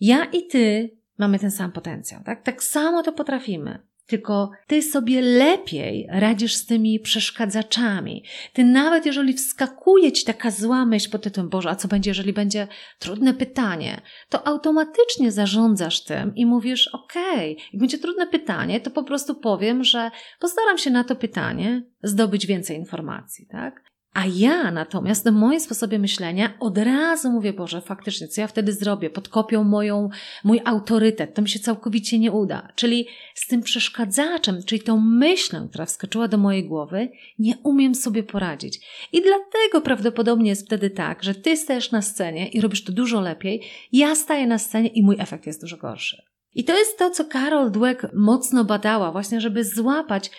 Ja 0.00 0.24
i 0.24 0.46
ty 0.46 0.90
mamy 1.18 1.38
ten 1.38 1.50
sam 1.50 1.72
potencjał, 1.72 2.22
tak? 2.24 2.42
Tak 2.42 2.62
samo 2.62 3.02
to 3.02 3.12
potrafimy. 3.12 3.88
Tylko 4.08 4.50
ty 4.66 4.82
sobie 4.82 5.20
lepiej 5.20 6.06
radzisz 6.10 6.54
z 6.54 6.66
tymi 6.66 7.00
przeszkadzaczami. 7.00 8.24
Ty 8.52 8.64
nawet 8.64 9.06
jeżeli 9.06 9.32
wskakuje 9.34 10.12
ci 10.12 10.24
taka 10.24 10.50
zła 10.50 10.86
myśl 10.86 11.10
pod 11.10 11.22
tytułem 11.22 11.48
Boże, 11.48 11.70
a 11.70 11.74
co 11.74 11.88
będzie, 11.88 12.10
jeżeli 12.10 12.32
będzie 12.32 12.68
trudne 12.98 13.34
pytanie, 13.34 14.00
to 14.28 14.46
automatycznie 14.46 15.32
zarządzasz 15.32 16.04
tym 16.04 16.34
i 16.34 16.46
mówisz, 16.46 16.88
okej, 16.88 17.52
okay, 17.52 17.66
jak 17.72 17.80
będzie 17.80 17.98
trudne 17.98 18.26
pytanie, 18.26 18.80
to 18.80 18.90
po 18.90 19.04
prostu 19.04 19.34
powiem, 19.34 19.84
że 19.84 20.10
postaram 20.40 20.78
się 20.78 20.90
na 20.90 21.04
to 21.04 21.16
pytanie 21.16 21.82
zdobyć 22.02 22.46
więcej 22.46 22.76
informacji, 22.76 23.46
tak? 23.46 23.82
A 24.14 24.26
ja 24.26 24.70
natomiast 24.70 25.28
w 25.28 25.32
moim 25.32 25.60
sposobie 25.60 25.98
myślenia 25.98 26.54
od 26.60 26.78
razu 26.78 27.30
mówię, 27.30 27.52
Boże, 27.52 27.80
faktycznie, 27.80 28.28
co 28.28 28.40
ja 28.40 28.46
wtedy 28.46 28.72
zrobię? 28.72 29.10
Podkopią 29.10 29.64
moją, 29.64 30.08
mój 30.44 30.60
autorytet, 30.64 31.34
to 31.34 31.42
mi 31.42 31.48
się 31.48 31.58
całkowicie 31.58 32.18
nie 32.18 32.32
uda. 32.32 32.68
Czyli 32.74 33.06
z 33.34 33.46
tym 33.46 33.62
przeszkadzaczem, 33.62 34.62
czyli 34.66 34.80
tą 34.80 35.00
myślą, 35.00 35.68
która 35.68 35.86
wskoczyła 35.86 36.28
do 36.28 36.38
mojej 36.38 36.68
głowy, 36.68 37.08
nie 37.38 37.54
umiem 37.64 37.94
sobie 37.94 38.22
poradzić. 38.22 38.80
I 39.12 39.22
dlatego 39.22 39.80
prawdopodobnie 39.80 40.50
jest 40.50 40.66
wtedy 40.66 40.90
tak, 40.90 41.22
że 41.22 41.34
ty 41.34 41.56
stajesz 41.56 41.92
na 41.92 42.02
scenie 42.02 42.48
i 42.48 42.60
robisz 42.60 42.84
to 42.84 42.92
dużo 42.92 43.20
lepiej, 43.20 43.62
ja 43.92 44.14
staję 44.14 44.46
na 44.46 44.58
scenie 44.58 44.88
i 44.88 45.02
mój 45.02 45.16
efekt 45.18 45.46
jest 45.46 45.60
dużo 45.60 45.76
gorszy. 45.76 46.22
I 46.54 46.64
to 46.64 46.78
jest 46.78 46.98
to, 46.98 47.10
co 47.10 47.24
Carol 47.24 47.70
Dweck 47.70 48.06
mocno 48.14 48.64
badała, 48.64 49.12
właśnie, 49.12 49.40
żeby 49.40 49.64
złapać 49.64 50.30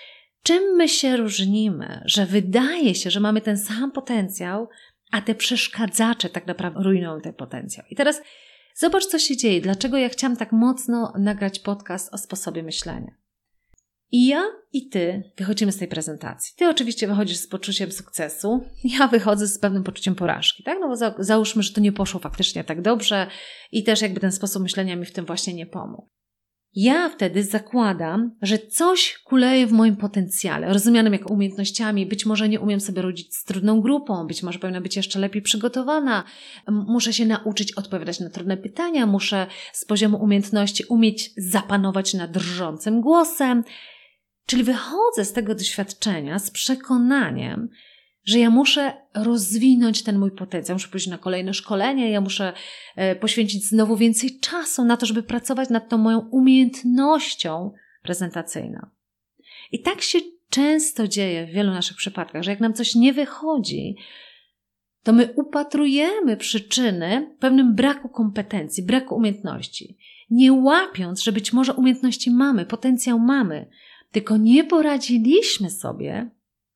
Czym 0.44 0.64
my 0.76 0.90
się 0.90 1.18
różnimy, 1.18 2.02
że 2.06 2.26
wydaje 2.26 2.96
się, 2.96 3.12
że 3.12 3.20
mamy 3.20 3.42
ten 3.42 3.58
sam 3.58 3.92
potencjał, 3.92 4.70
a 5.12 5.22
te 5.22 5.36
przeszkadzacze 5.36 6.30
tak 6.30 6.48
naprawdę 6.48 6.84
rujnują 6.84 7.22
ten 7.22 7.34
potencjał. 7.34 7.86
I 7.90 7.96
teraz 7.96 8.22
zobacz, 8.76 9.06
co 9.06 9.20
się 9.20 9.38
dzieje. 9.38 9.62
Dlaczego 9.62 9.98
ja 9.98 10.10
chciałam 10.10 10.38
tak 10.38 10.52
mocno 10.52 11.14
nagrać 11.20 11.60
podcast 11.60 12.14
o 12.14 12.18
sposobie 12.18 12.64
myślenia. 12.64 13.12
I 14.12 14.28
ja 14.28 14.44
i 14.74 14.90
ty 14.90 15.32
wychodzimy 15.38 15.72
z 15.72 15.78
tej 15.78 15.88
prezentacji. 15.88 16.54
Ty 16.58 16.70
oczywiście 16.70 17.08
wychodzisz 17.08 17.38
z 17.38 17.48
poczuciem 17.48 17.92
sukcesu, 17.92 18.64
ja 19.00 19.08
wychodzę 19.08 19.48
z 19.48 19.60
pewnym 19.60 19.84
poczuciem 19.84 20.16
porażki, 20.16 20.64
tak? 20.64 20.78
No 20.82 20.88
bo 20.88 20.96
za, 20.96 21.16
załóżmy, 21.20 21.64
że 21.64 21.74
to 21.74 21.82
nie 21.82 21.92
poszło 21.92 22.20
faktycznie 22.20 22.64
tak 22.64 22.82
dobrze 22.82 23.28
i 23.72 23.84
też 23.84 24.02
jakby 24.02 24.20
ten 24.20 24.32
sposób 24.32 24.64
myślenia 24.64 24.96
mi 24.96 25.06
w 25.06 25.14
tym 25.14 25.26
właśnie 25.26 25.54
nie 25.54 25.66
pomógł. 25.66 26.10
Ja 26.76 27.10
wtedy 27.10 27.44
zakładam, 27.44 28.36
że 28.42 28.60
coś 28.60 29.20
kuleje 29.26 29.68
w 29.68 29.72
moim 29.72 29.96
potencjale, 29.96 30.74
rozumianym 30.74 31.14
jako 31.14 31.34
umiejętnościami. 31.34 32.06
Być 32.06 32.26
może 32.26 32.50
nie 32.50 32.60
umiem 32.60 32.80
sobie 32.80 33.02
rodzić 33.02 33.36
z 33.36 33.44
trudną 33.44 33.82
grupą, 33.82 34.28
być 34.28 34.44
może 34.44 34.60
powinna 34.60 34.82
być 34.82 34.96
jeszcze 34.96 35.20
lepiej 35.20 35.42
przygotowana. 35.42 36.24
Muszę 36.68 37.14
się 37.14 37.26
nauczyć 37.26 37.74
odpowiadać 37.74 38.20
na 38.20 38.30
trudne 38.30 38.58
pytania, 38.58 39.06
muszę 39.06 39.48
z 39.74 39.86
poziomu 39.86 40.18
umiejętności 40.18 40.84
umieć 40.90 41.32
zapanować 41.38 42.14
nad 42.14 42.32
drżącym 42.32 43.02
głosem. 43.02 43.64
Czyli 44.46 44.64
wychodzę 44.64 45.26
z 45.26 45.34
tego 45.34 45.56
doświadczenia 45.56 46.40
z 46.40 46.52
przekonaniem, 46.52 47.70
że 48.26 48.40
ja 48.40 48.50
muszę 48.50 48.94
rozwinąć 49.16 50.04
ten 50.04 50.20
mój 50.20 50.32
potencjał, 50.32 50.76
muszę 50.76 50.88
pójść 50.88 51.08
na 51.08 51.18
kolejne 51.18 51.54
szkolenie, 51.54 52.12
ja 52.12 52.22
muszę 52.22 52.54
e, 52.96 53.16
poświęcić 53.16 53.66
znowu 53.66 53.98
więcej 53.98 54.40
czasu 54.40 54.86
na 54.86 54.98
to, 54.98 55.06
żeby 55.06 55.24
pracować 55.24 55.70
nad 55.70 55.90
tą 55.90 55.98
moją 55.98 56.20
umiejętnością 56.20 57.72
prezentacyjną. 58.04 58.80
I 59.72 59.82
tak 59.82 60.02
się 60.02 60.20
często 60.50 61.08
dzieje 61.08 61.48
w 61.48 61.50
wielu 61.50 61.72
naszych 61.72 61.98
przypadkach, 61.98 62.44
że 62.44 62.52
jak 62.52 62.60
nam 62.60 62.74
coś 62.74 62.96
nie 62.96 63.14
wychodzi, 63.14 63.96
to 65.04 65.14
my 65.14 65.34
upatrujemy 65.36 66.38
przyczyny 66.38 67.36
pewnym 67.40 67.76
braku 67.76 68.10
kompetencji, 68.10 68.84
braku 68.84 69.16
umiejętności, 69.16 69.98
nie 70.30 70.54
łapiąc, 70.54 71.24
że 71.24 71.32
być 71.32 71.54
może 71.54 71.74
umiejętności 71.74 72.32
mamy, 72.32 72.66
potencjał 72.66 73.20
mamy, 73.20 73.70
tylko 74.12 74.38
nie 74.38 74.64
poradziliśmy 74.64 75.70
sobie 75.70 76.30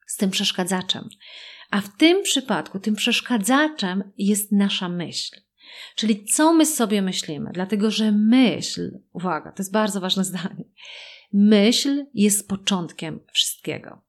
z 0.07 0.17
tym 0.17 0.29
przeszkadzaczem. 0.29 1.09
A 1.71 1.81
w 1.81 1.97
tym 1.97 2.23
przypadku 2.23 2.79
tym 2.79 2.95
przeszkadzaczem 2.95 4.11
jest 4.17 4.51
nasza 4.51 4.89
myśl. 4.89 5.41
Czyli 5.95 6.25
co 6.25 6.53
my 6.53 6.65
sobie 6.65 7.01
myślimy? 7.01 7.49
Dlatego, 7.53 7.91
że 7.91 8.11
myśl, 8.11 8.99
uwaga, 9.13 9.51
to 9.51 9.63
jest 9.63 9.71
bardzo 9.71 10.01
ważne 10.01 10.23
zdanie, 10.23 10.65
myśl 11.33 12.05
jest 12.13 12.47
początkiem 12.47 13.19
wszystkiego. 13.33 14.01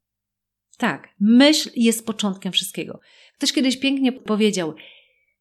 Tak, 0.78 1.08
myśl 1.20 1.70
jest 1.76 2.06
początkiem 2.06 2.52
wszystkiego. 2.52 3.00
Ktoś 3.36 3.52
kiedyś 3.52 3.76
pięknie 3.76 4.12
powiedział: 4.12 4.74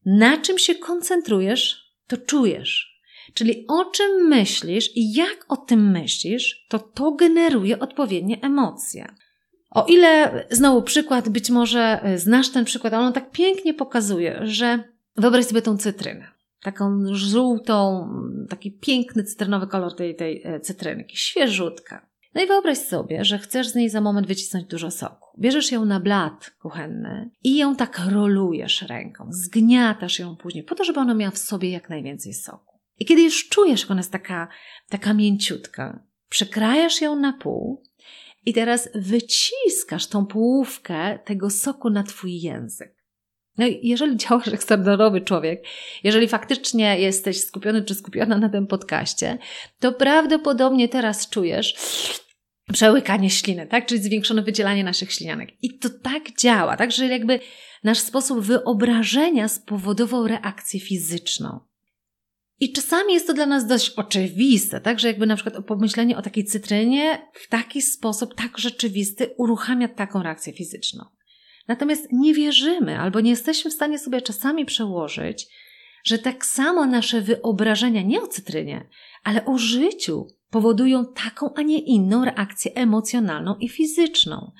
Na 0.06 0.38
czym 0.38 0.58
się 0.58 0.74
koncentrujesz, 0.74 1.94
to 2.06 2.16
czujesz. 2.16 2.94
Czyli 3.34 3.64
o 3.68 3.84
czym 3.84 4.28
myślisz 4.28 4.96
i 4.96 5.12
jak 5.12 5.44
o 5.48 5.56
tym 5.56 5.90
myślisz, 5.90 6.66
to 6.68 6.78
to 6.78 7.12
generuje 7.12 7.78
odpowiednie 7.78 8.40
emocje. 8.42 9.14
O 9.74 9.84
ile, 9.88 10.44
znowu 10.50 10.82
przykład, 10.82 11.28
być 11.28 11.50
może 11.50 12.00
e, 12.02 12.18
znasz 12.18 12.50
ten 12.50 12.64
przykład, 12.64 12.94
ale 12.94 13.06
on 13.06 13.12
tak 13.12 13.30
pięknie 13.30 13.74
pokazuje, 13.74 14.40
że 14.42 14.84
wyobraź 15.16 15.44
sobie 15.44 15.62
tą 15.62 15.76
cytrynę. 15.76 16.28
Taką 16.62 17.02
żółtą, 17.12 18.08
taki 18.48 18.72
piękny 18.72 19.24
cytrynowy 19.24 19.66
kolor 19.66 19.96
tej, 19.96 20.16
tej 20.16 20.42
e, 20.44 20.60
cytryny, 20.60 21.04
świeżutka. 21.08 22.06
No 22.34 22.42
i 22.42 22.46
wyobraź 22.46 22.78
sobie, 22.78 23.24
że 23.24 23.38
chcesz 23.38 23.68
z 23.68 23.74
niej 23.74 23.90
za 23.90 24.00
moment 24.00 24.26
wycisnąć 24.26 24.66
dużo 24.66 24.90
soku. 24.90 25.28
Bierzesz 25.38 25.72
ją 25.72 25.84
na 25.84 26.00
blat 26.00 26.50
kuchenny 26.62 27.30
i 27.44 27.56
ją 27.56 27.76
tak 27.76 28.00
rolujesz 28.10 28.82
ręką, 28.82 29.26
zgniatasz 29.30 30.18
ją 30.18 30.36
później, 30.36 30.64
po 30.64 30.74
to, 30.74 30.84
żeby 30.84 31.00
ona 31.00 31.14
miała 31.14 31.30
w 31.30 31.38
sobie 31.38 31.70
jak 31.70 31.90
najwięcej 31.90 32.34
soku. 32.34 32.78
I 32.98 33.04
kiedy 33.04 33.22
już 33.22 33.48
czujesz, 33.48 33.80
że 33.80 33.88
ona 33.88 34.00
jest 34.00 34.12
taka, 34.12 34.48
taka 34.88 35.14
mięciutka, 35.14 36.02
przekrajasz 36.28 37.00
ją 37.00 37.16
na 37.16 37.32
pół 37.32 37.82
i 38.46 38.52
teraz 38.52 38.88
wyciskasz 38.94 40.06
tą 40.06 40.26
połówkę 40.26 41.18
tego 41.24 41.50
soku 41.50 41.90
na 41.90 42.02
twój 42.02 42.40
język. 42.40 43.04
No 43.58 43.66
i 43.66 43.88
jeżeli 43.88 44.16
działasz 44.26 44.46
jak 44.46 44.62
standardowy 44.62 45.20
człowiek, 45.20 45.64
jeżeli 46.04 46.28
faktycznie 46.28 47.00
jesteś 47.00 47.40
skupiony 47.40 47.82
czy 47.82 47.94
skupiona 47.94 48.38
na 48.38 48.48
tym 48.48 48.66
podcaście, 48.66 49.38
to 49.80 49.92
prawdopodobnie 49.92 50.88
teraz 50.88 51.28
czujesz 51.28 51.74
przełykanie 52.72 53.30
śliny, 53.30 53.66
tak? 53.66 53.86
Czyli 53.86 54.02
zwiększone 54.02 54.42
wydzielanie 54.42 54.84
naszych 54.84 55.12
ślinianek. 55.12 55.48
I 55.62 55.78
to 55.78 55.88
tak 56.02 56.22
działa, 56.38 56.76
tak? 56.76 56.92
Że 56.92 57.06
jakby 57.06 57.40
nasz 57.84 57.98
sposób 57.98 58.40
wyobrażenia 58.40 59.48
spowodował 59.48 60.26
reakcję 60.26 60.80
fizyczną. 60.80 61.60
I 62.60 62.72
czasami 62.72 63.14
jest 63.14 63.26
to 63.26 63.34
dla 63.34 63.46
nas 63.46 63.66
dość 63.66 63.90
oczywiste, 63.90 64.80
tak, 64.80 65.00
że 65.00 65.08
jakby 65.08 65.26
na 65.26 65.36
przykład 65.36 65.64
pomyślenie 65.64 66.16
o 66.16 66.22
takiej 66.22 66.44
cytrynie 66.44 67.28
w 67.32 67.48
taki 67.48 67.82
sposób 67.82 68.34
tak 68.34 68.58
rzeczywisty 68.58 69.34
uruchamia 69.38 69.88
taką 69.88 70.22
reakcję 70.22 70.52
fizyczną. 70.52 71.04
Natomiast 71.68 72.12
nie 72.12 72.34
wierzymy 72.34 72.98
albo 72.98 73.20
nie 73.20 73.30
jesteśmy 73.30 73.70
w 73.70 73.74
stanie 73.74 73.98
sobie 73.98 74.22
czasami 74.22 74.64
przełożyć, 74.64 75.46
że 76.04 76.18
tak 76.18 76.46
samo 76.46 76.86
nasze 76.86 77.20
wyobrażenia 77.20 78.02
nie 78.02 78.22
o 78.22 78.26
cytrynie, 78.26 78.88
ale 79.24 79.44
o 79.44 79.58
życiu 79.58 80.26
powodują 80.50 81.04
taką, 81.06 81.54
a 81.54 81.62
nie 81.62 81.78
inną 81.78 82.24
reakcję 82.24 82.74
emocjonalną 82.74 83.56
i 83.60 83.68
fizyczną. 83.68 84.52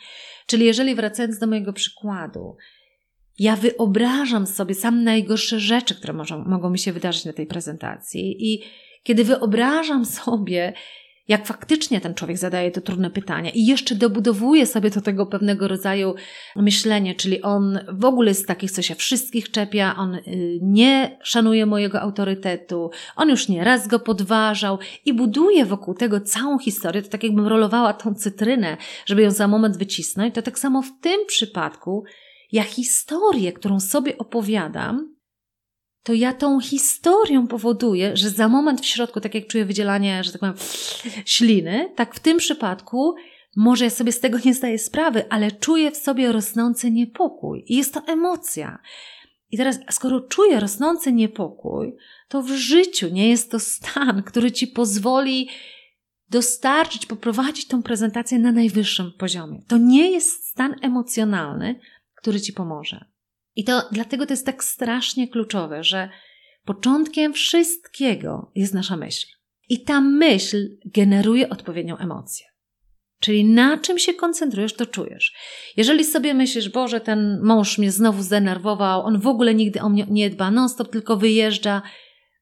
Czyli 0.47 0.65
jeżeli 0.65 0.95
wracając 0.95 1.39
do 1.39 1.47
mojego 1.47 1.73
przykładu, 1.73 2.57
ja 3.39 3.57
wyobrażam 3.57 4.47
sobie 4.47 4.75
sam 4.75 5.05
najgorsze 5.05 5.61
rzeczy, 5.61 5.95
które 5.95 6.13
mogą, 6.13 6.45
mogą 6.45 6.71
mi 6.71 6.79
się 6.79 6.93
wydarzyć 6.93 7.25
na 7.25 7.33
tej 7.33 7.47
prezentacji, 7.47 8.53
i 8.53 8.63
kiedy 9.03 9.25
wyobrażam 9.25 10.05
sobie, 10.05 10.73
jak 11.29 11.47
faktycznie 11.47 12.01
ten 12.01 12.15
człowiek 12.15 12.39
zadaje 12.39 12.71
to 12.71 12.81
trudne 12.81 13.11
pytania 13.11 13.51
i 13.51 13.67
jeszcze 13.67 13.95
dobudowuje 13.95 14.67
sobie 14.67 14.91
do 14.91 15.01
tego 15.01 15.27
pewnego 15.27 15.69
rodzaju 15.69 16.15
myślenie, 16.57 17.15
czyli 17.15 17.43
on 17.43 17.79
w 17.89 18.05
ogóle 18.05 18.31
jest 18.31 18.47
takich, 18.47 18.71
co 18.71 18.83
się 18.83 18.95
wszystkich 18.95 19.51
czepia, 19.51 19.97
on 19.97 20.15
y, 20.15 20.21
nie 20.63 21.19
szanuje 21.23 21.67
mojego 21.67 22.01
autorytetu, 22.01 22.91
on 23.17 23.29
już 23.29 23.49
nie 23.49 23.65
raz 23.65 23.89
go 23.89 23.99
podważał 23.99 24.79
i 25.05 25.15
buduje 25.15 25.65
wokół 25.65 25.95
tego 25.95 26.21
całą 26.21 26.59
historię, 26.59 27.03
to 27.03 27.09
tak 27.09 27.25
jakbym 27.25 27.47
rolowała 27.47 27.93
tą 27.93 28.15
cytrynę, 28.15 28.77
żeby 29.07 29.23
ją 29.23 29.31
za 29.31 29.49
moment 29.49 29.77
wycisnąć, 29.77 30.35
to 30.35 30.43
tak 30.43 30.59
samo 30.59 30.83
w 30.83 31.01
tym 31.01 31.27
przypadku 31.27 32.05
ja 32.55 32.63
historię, 32.63 33.53
którą 33.53 33.81
sobie 33.81 34.19
opowiadam, 34.19 35.17
to 36.03 36.13
ja 36.13 36.33
tą 36.33 36.61
historią 36.61 37.47
powoduję, 37.47 38.17
że 38.17 38.31
za 38.31 38.49
moment 38.49 38.81
w 38.81 38.87
środku, 38.87 39.21
tak 39.21 39.35
jak 39.35 39.47
czuję 39.47 39.65
wydzielanie, 39.65 40.25
że 40.25 40.33
tak 40.33 40.41
powiem, 40.41 40.57
śliny, 41.27 41.93
tak 41.97 42.15
w 42.15 42.21
tym 42.21 42.39
przypadku 42.39 43.15
może 43.57 43.85
ja 43.85 43.91
sobie 43.91 44.13
z 44.13 44.21
tego 44.21 44.39
nie 44.45 44.55
zdaję 44.55 44.79
sprawy, 44.79 45.25
ale 45.31 45.53
czuję 45.53 45.91
w 45.91 45.97
sobie 45.97 46.33
rosnący 46.33 46.91
niepokój 46.91 47.65
i 47.67 47.77
jest 47.77 47.95
to 47.95 48.03
emocja. 48.07 48.79
I 49.51 49.57
teraz, 49.57 49.79
skoro 49.91 50.21
czuję 50.21 50.61
rosnący 50.61 51.13
niepokój, 51.13 51.97
to 52.29 52.43
w 52.43 52.51
życiu 52.51 53.09
nie 53.09 53.29
jest 53.29 53.51
to 53.51 53.61
stan, 53.61 54.23
który 54.23 54.53
ci 54.53 54.67
pozwoli 54.67 55.49
dostarczyć, 56.31 57.07
poprowadzić 57.07 57.67
tą 57.67 57.83
prezentację 57.83 58.39
na 58.39 58.53
najwyższym 58.53 59.13
poziomie. 59.19 59.63
To 59.69 59.79
nie 59.79 60.11
jest 60.11 60.47
stan 60.47 60.75
emocjonalny, 60.83 61.81
który 62.25 62.41
ci 62.41 62.53
pomoże. 62.53 63.05
I 63.57 63.65
to 63.65 63.83
dlatego 63.93 64.27
to 64.27 64.33
jest 64.33 64.47
tak 64.47 64.65
strasznie 64.65 65.29
kluczowe, 65.29 65.85
że 65.85 66.09
początkiem 66.65 67.33
wszystkiego 67.33 68.53
jest 68.55 68.75
nasza 68.75 68.97
myśl. 68.97 69.27
I 69.69 69.85
ta 69.85 70.01
myśl 70.01 70.69
generuje 70.85 71.49
odpowiednią 71.49 71.99
emocję. 71.99 72.47
Czyli 73.21 73.45
na 73.45 73.79
czym 73.79 73.99
się 73.99 74.15
koncentrujesz, 74.15 74.75
to 74.75 74.87
czujesz. 74.87 75.35
Jeżeli 75.77 76.05
sobie 76.05 76.35
myślisz, 76.35 76.69
Boże, 76.69 77.01
ten 77.01 77.41
mąż 77.43 77.79
mnie 77.79 77.93
znowu 77.93 78.23
zdenerwował, 78.23 79.03
on 79.03 79.21
w 79.21 79.27
ogóle 79.27 79.55
nigdy 79.55 79.81
o 79.81 79.89
mnie 79.89 80.07
nie 80.09 80.31
dba, 80.31 80.51
non-stop 80.51 80.93
tylko 80.93 81.17
wyjeżdża, 81.17 81.83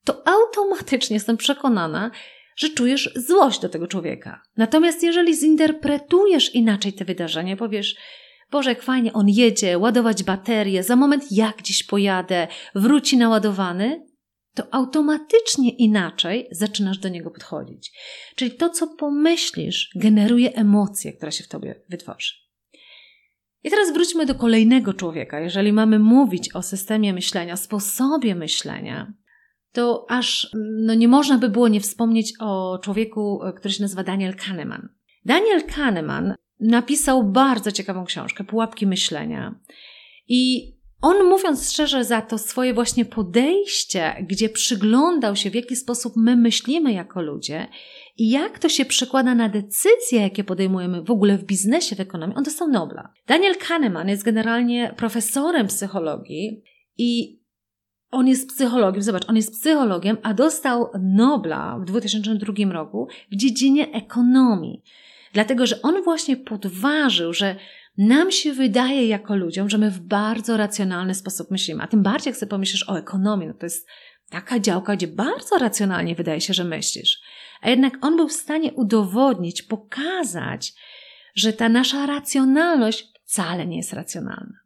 to 0.05 0.23
automatycznie 0.29 1.15
jestem 1.15 1.37
przekonana, 1.37 2.11
że 2.57 2.69
czujesz 2.69 3.11
złość 3.17 3.61
do 3.61 3.69
tego 3.69 3.87
człowieka. 3.87 4.43
Natomiast 4.57 5.03
jeżeli 5.03 5.37
zinterpretujesz 5.37 6.55
inaczej 6.55 6.93
te 6.93 7.05
wydarzenia, 7.05 7.57
powiesz, 7.57 7.97
Boże, 8.53 8.71
jak 8.71 8.83
fajnie 8.83 9.13
on 9.13 9.29
jedzie, 9.29 9.79
ładować 9.79 10.23
baterię, 10.23 10.83
za 10.83 10.97
moment 10.97 11.33
jak 11.33 11.57
gdzieś 11.57 11.85
pojadę, 11.85 12.49
wróci 12.75 13.17
naładowany, 13.17 14.07
to 14.55 14.75
automatycznie 14.75 15.71
inaczej 15.71 16.49
zaczynasz 16.51 16.99
do 16.99 17.09
niego 17.09 17.31
podchodzić. 17.31 17.93
Czyli 18.37 18.51
to, 18.51 18.71
co 18.71 18.87
pomyślisz, 18.87 19.91
generuje 19.97 20.53
emocję, 20.53 21.13
która 21.13 21.31
się 21.31 21.45
w 21.45 21.49
tobie 21.49 21.83
wytworzy. 21.89 22.33
I 23.65 23.71
teraz 23.71 23.93
wróćmy 23.93 24.27
do 24.27 24.35
kolejnego 24.35 24.95
człowieka. 24.95 25.41
Jeżeli 25.41 25.73
mamy 25.73 25.99
mówić 25.99 26.55
o 26.55 26.63
systemie 26.63 27.13
myślenia, 27.13 27.57
sposobie 27.57 28.35
myślenia, 28.35 29.13
to 29.73 30.07
aż 30.09 30.51
no 30.85 30.95
nie 30.95 31.09
można 31.09 31.39
by 31.39 31.49
było 31.49 31.69
nie 31.69 31.81
wspomnieć 31.81 32.33
o 32.41 32.79
człowieku, 32.83 33.41
który 33.57 33.75
się 33.75 33.83
nazywa 33.83 34.05
Daniel 34.05 34.35
Kahneman. 34.37 34.89
Daniel 35.25 35.63
Kahneman 35.67 36.35
napisał 36.63 37.25
bardzo 37.25 37.73
ciekawą 37.73 38.05
książkę, 38.05 38.45
Pułapki 38.45 38.87
myślenia. 38.87 39.55
I 40.29 40.73
on, 41.03 41.25
mówiąc 41.25 41.73
szczerze, 41.73 42.05
za 42.05 42.21
to 42.21 42.39
swoje 42.39 42.75
właśnie 42.75 43.05
podejście, 43.05 44.27
gdzie 44.29 44.49
przyglądał 44.49 45.37
się, 45.37 45.51
w 45.51 45.55
jaki 45.55 45.77
sposób 45.77 46.13
my 46.17 46.37
myślimy 46.37 46.93
jako 46.93 47.23
ludzie 47.23 47.67
i 48.17 48.31
jak 48.31 48.59
to 48.59 48.69
się 48.69 48.85
przekłada 48.85 49.35
na 49.35 49.49
decyzje, 49.49 50.21
jakie 50.21 50.45
podejmujemy 50.45 51.03
w 51.03 51.11
ogóle 51.11 51.39
w 51.39 51.45
biznesie, 51.45 51.97
w 51.97 52.01
ekonomii, 52.01 52.37
on 52.37 52.43
dostał 52.43 52.69
Nobla. 52.69 53.13
Daniel 53.27 53.57
Kahneman 53.57 54.09
jest 54.09 54.25
generalnie 54.25 54.95
profesorem 54.97 55.67
psychologii 55.67 56.63
i 56.99 57.43
on 58.11 58.29
jest 58.29 58.49
psychologiem, 58.49 59.03
zobacz, 59.03 59.29
on 59.29 59.37
jest 59.37 59.61
psychologiem, 59.61 60.17
a 60.23 60.35
dostał 60.35 60.91
Nobla 61.01 61.79
w 61.81 61.85
2002 61.85 62.73
roku 62.73 63.09
w 63.33 63.37
dziedzinie 63.37 63.93
ekonomii. 63.93 64.83
Dlatego, 65.33 65.67
że 65.67 65.83
on 65.83 66.03
właśnie 66.03 66.37
podważył, 66.37 67.33
że 67.33 67.57
nam 67.99 68.33
się 68.33 68.53
wydaje 68.53 69.07
jako 69.07 69.37
ludziom, 69.37 69.71
że 69.71 69.79
my 69.79 69.91
w 69.91 70.01
bardzo 70.01 70.57
racjonalny 70.57 71.15
sposób 71.15 71.51
myślimy. 71.51 71.83
A 71.83 71.87
tym 71.87 72.03
bardziej, 72.03 72.31
jak 72.31 72.37
sobie 72.37 72.51
pomyślisz 72.51 72.89
o 72.89 72.99
ekonomii, 72.99 73.49
no 73.49 73.55
to 73.55 73.67
jest 73.67 73.89
taka 74.31 74.61
działka, 74.61 74.97
gdzie 74.97 75.07
bardzo 75.07 75.59
racjonalnie 75.59 76.15
wydaje 76.15 76.41
się, 76.41 76.55
że 76.55 76.65
myślisz. 76.65 77.21
A 77.61 77.71
jednak 77.71 77.95
on 78.01 78.17
był 78.17 78.29
w 78.29 78.33
stanie 78.33 78.73
udowodnić, 78.73 79.63
pokazać, 79.63 80.73
że 81.35 81.53
ta 81.53 81.69
nasza 81.69 82.07
racjonalność 82.07 83.09
wcale 83.25 83.67
nie 83.67 83.77
jest 83.77 83.93
racjonalna. 83.93 84.63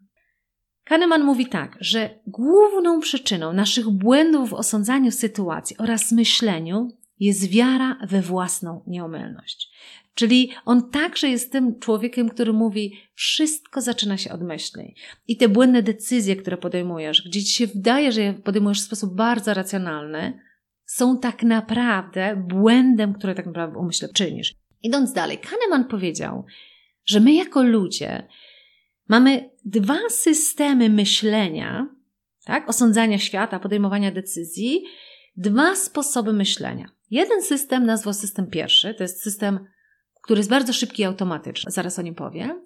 Kahneman 0.84 1.24
mówi 1.24 1.46
tak, 1.46 1.76
że 1.80 2.18
główną 2.26 3.00
przyczyną 3.00 3.52
naszych 3.52 3.88
błędów 3.88 4.50
w 4.50 4.54
osądzaniu 4.54 5.10
sytuacji 5.10 5.76
oraz 5.76 6.12
myśleniu 6.12 6.88
jest 7.20 7.48
wiara 7.48 7.98
we 8.08 8.22
własną 8.22 8.82
nieomylność. 8.86 9.70
Czyli 10.16 10.50
on 10.64 10.90
także 10.90 11.28
jest 11.28 11.52
tym 11.52 11.78
człowiekiem, 11.78 12.28
który 12.28 12.52
mówi, 12.52 12.92
wszystko 13.14 13.80
zaczyna 13.80 14.16
się 14.16 14.32
od 14.32 14.42
myśli. 14.42 14.94
I 15.28 15.36
te 15.36 15.48
błędne 15.48 15.82
decyzje, 15.82 16.36
które 16.36 16.56
podejmujesz, 16.56 17.22
gdzie 17.28 17.44
ci 17.44 17.54
się 17.54 17.66
wydaje, 17.66 18.12
że 18.12 18.22
je 18.22 18.32
podejmujesz 18.34 18.80
w 18.80 18.84
sposób 18.84 19.14
bardzo 19.14 19.54
racjonalny, 19.54 20.40
są 20.86 21.18
tak 21.18 21.42
naprawdę 21.42 22.44
błędem, 22.48 23.14
który 23.14 23.34
tak 23.34 23.46
naprawdę 23.46 23.78
umyśle 23.78 24.08
czynisz. 24.08 24.54
Idąc 24.82 25.12
dalej, 25.12 25.38
Kahneman 25.38 25.84
powiedział, 25.84 26.44
że 27.04 27.20
my 27.20 27.34
jako 27.34 27.62
ludzie 27.62 28.28
mamy 29.08 29.50
dwa 29.64 29.98
systemy 30.08 30.88
myślenia, 30.88 31.88
tak, 32.44 32.68
osądzania 32.68 33.18
świata, 33.18 33.58
podejmowania 33.58 34.10
decyzji, 34.10 34.84
dwa 35.36 35.76
sposoby 35.76 36.32
myślenia. 36.32 36.88
Jeden 37.10 37.42
system 37.42 37.86
nazwał 37.86 38.14
system 38.14 38.46
pierwszy, 38.46 38.94
to 38.94 39.02
jest 39.02 39.22
system 39.22 39.66
który 40.26 40.38
jest 40.38 40.50
bardzo 40.50 40.72
szybki 40.72 41.02
i 41.02 41.04
automatyczny, 41.04 41.70
zaraz 41.70 41.98
o 41.98 42.02
nim 42.02 42.14
powiem. 42.14 42.62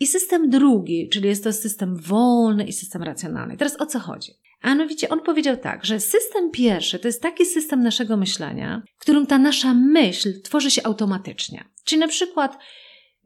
I 0.00 0.06
system 0.06 0.50
drugi, 0.50 1.08
czyli 1.08 1.28
jest 1.28 1.44
to 1.44 1.52
system 1.52 1.96
wolny 1.96 2.64
i 2.64 2.72
system 2.72 3.02
racjonalny. 3.02 3.56
Teraz 3.56 3.80
o 3.80 3.86
co 3.86 3.98
chodzi? 3.98 4.32
A 4.62 4.68
mianowicie 4.68 5.08
on 5.08 5.20
powiedział 5.20 5.56
tak, 5.56 5.84
że 5.84 6.00
system 6.00 6.50
pierwszy 6.50 6.98
to 6.98 7.08
jest 7.08 7.22
taki 7.22 7.46
system 7.46 7.82
naszego 7.82 8.16
myślenia, 8.16 8.82
w 8.96 9.00
którym 9.00 9.26
ta 9.26 9.38
nasza 9.38 9.74
myśl 9.74 10.42
tworzy 10.42 10.70
się 10.70 10.82
automatycznie. 10.84 11.64
Czyli 11.84 12.00
na 12.00 12.08
przykład 12.08 12.58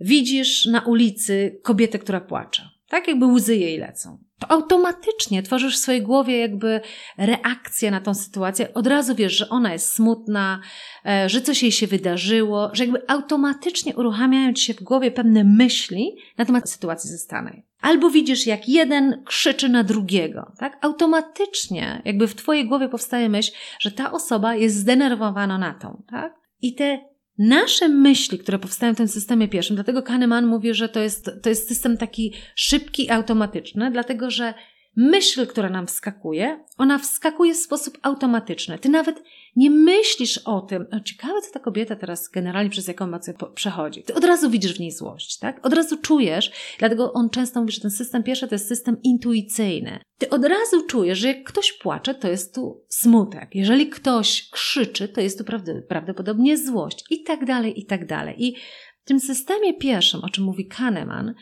widzisz 0.01 0.66
na 0.66 0.81
ulicy 0.81 1.61
kobietę, 1.62 1.99
która 1.99 2.21
płacze. 2.21 2.68
Tak 2.92 3.09
jakby 3.09 3.26
łzy 3.26 3.57
jej 3.57 3.78
lecą 3.78 4.18
to 4.42 4.50
automatycznie 4.50 5.42
tworzysz 5.42 5.76
w 5.76 5.78
swojej 5.78 6.02
głowie 6.02 6.38
jakby 6.38 6.81
reakcję 7.18 7.90
na 7.90 8.00
tą 8.00 8.14
sytuację. 8.14 8.74
Od 8.74 8.87
razu 8.87 9.14
wiesz, 9.14 9.33
że 9.33 9.48
ona 9.48 9.72
jest 9.72 9.92
smutna, 9.92 10.61
e, 11.07 11.28
że 11.28 11.40
coś 11.40 11.62
jej 11.62 11.72
się 11.72 11.87
wydarzyło, 11.87 12.70
że 12.72 12.85
jakby 12.85 13.02
automatycznie 13.09 13.96
uruchamiają 13.96 14.52
ci 14.52 14.64
się 14.64 14.74
w 14.74 14.83
głowie 14.83 15.11
pewne 15.11 15.44
myśli 15.44 16.16
na 16.38 16.44
temat 16.44 16.70
sytuacji 16.70 17.11
ze 17.11 17.18
Stanem. 17.18 17.62
Albo 17.81 18.11
widzisz, 18.11 18.46
jak 18.46 18.68
jeden 18.68 19.22
krzyczy 19.24 19.68
na 19.68 19.85
drugiego, 19.85 20.52
tak? 20.59 20.78
Automatycznie 20.81 22.02
jakby 22.05 22.28
w 22.28 22.35
twojej 22.35 22.68
głowie 22.68 22.88
powstaje 22.88 23.28
myśl, 23.28 23.52
że 23.78 23.90
ta 23.90 24.12
osoba 24.12 24.55
jest 24.55 24.76
zdenerwowana 24.76 25.59
na 25.59 25.74
tą, 25.74 26.02
tak? 26.11 26.35
I 26.61 26.74
te 26.74 27.12
nasze 27.38 27.88
myśli, 27.88 28.38
które 28.38 28.59
powstają 28.59 28.95
w 28.95 28.97
tym 28.97 29.09
systemie 29.09 29.49
pierwszym, 29.49 29.77
dlatego 29.77 30.03
Kahneman 30.03 30.47
mówi, 30.47 30.75
że 30.75 30.88
to 30.88 31.01
jest, 31.01 31.31
to 31.42 31.49
jest 31.49 31.68
system 31.68 31.97
taki 31.97 32.35
szybki, 32.57 33.11
automatyczny, 33.11 33.90
dlatego 33.90 34.31
że 34.31 34.55
myśl, 34.96 35.46
która 35.46 35.70
nam 35.70 35.87
wskakuje, 35.87 36.64
ona 36.78 36.98
wskakuje 36.98 37.55
w 37.55 37.57
sposób 37.57 37.98
automatyczny. 38.02 38.78
Ty 38.78 38.88
nawet 38.88 39.22
nie 39.57 39.70
myślisz 39.70 40.38
o 40.38 40.61
tym, 40.61 40.87
ciekawe, 41.05 41.40
co 41.40 41.52
ta 41.52 41.61
kobieta 41.61 41.96
teraz 41.96 42.28
generalnie 42.28 42.70
przez 42.70 42.88
jaką 42.88 43.05
emocję 43.05 43.35
przechodzi. 43.55 44.02
Ty 44.02 44.14
od 44.14 44.24
razu 44.24 44.50
widzisz 44.50 44.74
w 44.74 44.81
niej 44.81 44.90
złość, 44.90 45.38
tak? 45.38 45.66
Od 45.66 45.72
razu 45.72 45.96
czujesz, 45.96 46.52
dlatego 46.78 47.12
on 47.12 47.31
często 47.31 47.61
mówi, 47.61 47.72
że 47.72 47.81
ten 47.81 47.90
system 47.90 48.22
pierwszy 48.22 48.48
to 48.48 48.55
jest 48.55 48.68
system 48.68 48.96
intuicyjny. 49.02 49.98
Ty 50.18 50.31
od 50.31 50.44
razu 50.44 50.87
czujesz, 50.87 51.18
że 51.18 51.28
jak 51.28 51.44
ktoś 51.44 51.72
płacze, 51.72 52.14
to 52.14 52.28
jest 52.28 52.55
tu 52.55 52.85
smutek. 52.88 53.55
Jeżeli 53.55 53.88
ktoś 53.88 54.50
krzyczy, 54.50 55.09
to 55.09 55.20
jest 55.20 55.38
tu 55.38 55.44
prawdopodobnie 55.88 56.59
złość 56.59 57.05
i 57.11 57.22
tak 57.22 57.44
dalej, 57.44 57.81
i 57.81 57.87
tak 57.87 58.07
dalej. 58.07 58.44
I 58.44 58.57
w 59.05 59.05
tym 59.05 59.20
systemie 59.20 59.74
pierwszym, 59.74 60.20
o 60.24 60.28
czym 60.28 60.44
mówi 60.44 60.66
Kahneman, 60.66 61.35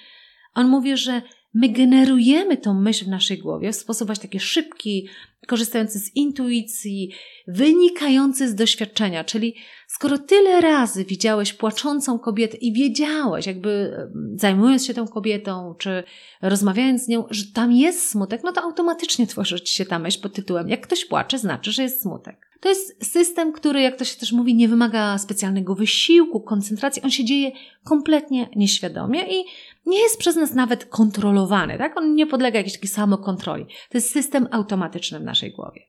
on 0.55 0.69
mówi, 0.69 0.97
że 0.97 1.23
my 1.55 1.69
generujemy 1.69 2.57
tą 2.57 2.75
myśl 2.75 3.05
w 3.05 3.09
naszej 3.09 3.39
głowie 3.39 3.73
w 3.73 3.77
sposób 3.77 4.07
właśnie 4.07 4.23
taki 4.23 4.41
szybki, 4.41 5.09
korzystający 5.47 5.99
z 5.99 6.17
intuicji, 6.17 7.13
wynikający 7.49 8.49
z 8.49 8.55
doświadczenia. 8.55 9.25
Czyli 9.25 9.55
skoro 9.89 10.19
tyle 10.19 10.61
razy 10.61 11.05
widziałeś 11.05 11.53
płaczącą 11.53 12.19
kobietę 12.19 12.57
i 12.57 12.73
wiedziałeś, 12.73 13.47
jakby 13.47 13.97
zajmując 14.35 14.87
się 14.87 14.95
tą 14.95 15.09
kobietą, 15.09 15.75
czy 15.79 16.05
rozmawiając 16.43 17.05
z 17.05 17.09
nią, 17.09 17.25
że 17.31 17.45
tam 17.55 17.73
jest 17.73 18.09
smutek, 18.11 18.41
no 18.45 18.53
to 18.53 18.63
automatycznie 18.63 19.27
tworzy 19.27 19.61
ci 19.61 19.75
się 19.75 19.85
ta 19.85 19.99
myśl 19.99 20.21
pod 20.21 20.35
tytułem, 20.35 20.69
jak 20.69 20.81
ktoś 20.81 21.05
płacze, 21.05 21.39
znaczy, 21.39 21.73
że 21.73 21.83
jest 21.83 22.03
smutek. 22.03 22.51
To 22.61 22.69
jest 22.69 23.13
system, 23.13 23.53
który, 23.53 23.81
jak 23.83 23.97
to 23.97 24.05
się 24.05 24.17
też 24.17 24.33
mówi, 24.33 24.55
nie 24.55 24.69
wymaga 24.69 25.19
specjalnego 25.19 25.75
wysiłku, 25.75 26.41
koncentracji. 26.41 27.03
On 27.03 27.11
się 27.11 27.25
dzieje 27.25 27.53
kompletnie 27.85 28.49
nieświadomie 28.57 29.41
i 29.41 29.45
nie 29.87 30.03
jest 30.03 30.19
przez 30.19 30.37
nas 30.37 30.55
nawet 30.55 30.85
kontrolowany, 30.85 31.79
tak? 31.79 31.97
On 31.97 32.15
nie 32.15 32.27
podlega 32.27 32.59
jakiejś 32.59 32.75
takiej 32.75 32.91
samokontroli. 32.91 33.67
To 33.67 33.99
jest 33.99 34.11
system 34.11 34.49
automatyczny 34.51 35.21
w 35.21 35.25
naszej 35.25 35.53
głowie. 35.53 35.81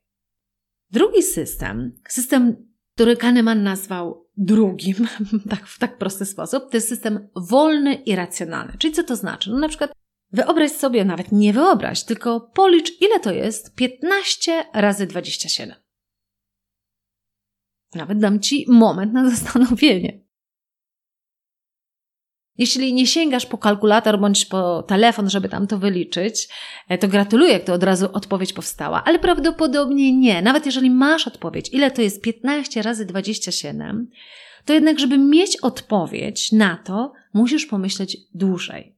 Drugi 0.92 1.24
system, 1.24 1.96
system, 2.08 2.72
który 2.94 3.18
Kahneman 3.18 3.64
nazwał 3.64 4.28
drugim, 4.38 5.08
tak, 5.50 5.68
w 5.68 5.80
tak 5.80 5.98
prosty 5.98 6.26
sposób, 6.26 6.64
to 6.72 6.78
jest 6.78 6.90
system 6.90 7.30
wolny 7.36 7.94
i 7.94 8.16
racjonalny. 8.16 8.74
Czyli 8.78 8.94
co 8.94 9.04
to 9.04 9.16
znaczy? 9.16 9.52
No 9.52 9.60
na 9.60 9.70
przykład 9.70 9.92
wyobraź 10.32 10.72
sobie, 10.72 11.06
nawet 11.06 11.32
nie 11.32 11.54
wyobraź, 11.54 12.04
tylko 12.04 12.40
policz, 12.40 13.02
ile 13.02 13.20
to 13.20 13.32
jest 13.32 13.76
15 13.76 14.66
razy 14.74 15.08
27. 15.08 15.76
Nawet 17.96 18.20
dam 18.20 18.40
Ci 18.40 18.66
moment 18.70 19.14
na 19.14 19.30
zastanowienie. 19.36 20.20
Jeśli 22.58 22.94
nie 22.94 23.08
sięgasz 23.08 23.46
po 23.46 23.58
kalkulator 23.58 24.20
bądź 24.20 24.46
po 24.46 24.84
telefon, 24.84 25.30
żeby 25.30 25.50
tam 25.50 25.68
to 25.68 25.78
wyliczyć, 25.78 26.48
e, 26.90 26.98
to 26.98 27.08
gratuluję, 27.08 27.60
to 27.60 27.74
od 27.74 27.84
razu 27.84 28.10
odpowiedź 28.14 28.54
powstała, 28.54 29.04
ale 29.04 29.20
prawdopodobnie 29.20 30.18
nie. 30.18 30.42
Nawet 30.42 30.66
jeżeli 30.66 30.90
masz 30.90 31.28
odpowiedź, 31.28 31.70
ile 31.72 31.92
to 31.92 32.02
jest 32.02 32.22
15 32.22 32.82
razy 32.82 33.06
27, 33.06 34.10
to 34.66 34.74
jednak, 34.74 35.00
żeby 35.00 35.18
mieć 35.18 35.58
odpowiedź 35.58 36.52
na 36.52 36.76
to, 36.76 37.14
musisz 37.34 37.66
pomyśleć 37.66 38.18
dłużej. 38.34 38.96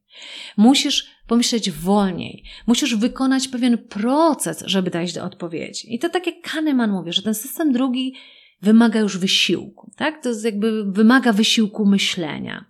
Musisz 0.56 1.06
pomyśleć 1.26 1.70
wolniej. 1.70 2.44
Musisz 2.66 2.94
wykonać 2.94 3.48
pewien 3.48 3.78
proces, 3.78 4.62
żeby 4.66 4.90
dojść 4.90 5.14
do 5.14 5.24
odpowiedzi. 5.24 5.94
I 5.94 5.98
to 5.98 6.08
tak 6.08 6.26
jak 6.26 6.34
Kahneman 6.42 6.90
mówi, 6.90 7.12
że 7.12 7.22
ten 7.22 7.34
system 7.34 7.72
drugi 7.72 8.14
wymaga 8.62 9.00
już 9.00 9.18
wysiłku, 9.18 9.90
tak? 9.96 10.22
To 10.22 10.28
jest 10.28 10.44
jakby 10.44 10.92
wymaga 10.92 11.32
wysiłku 11.32 11.86
myślenia. 11.86 12.64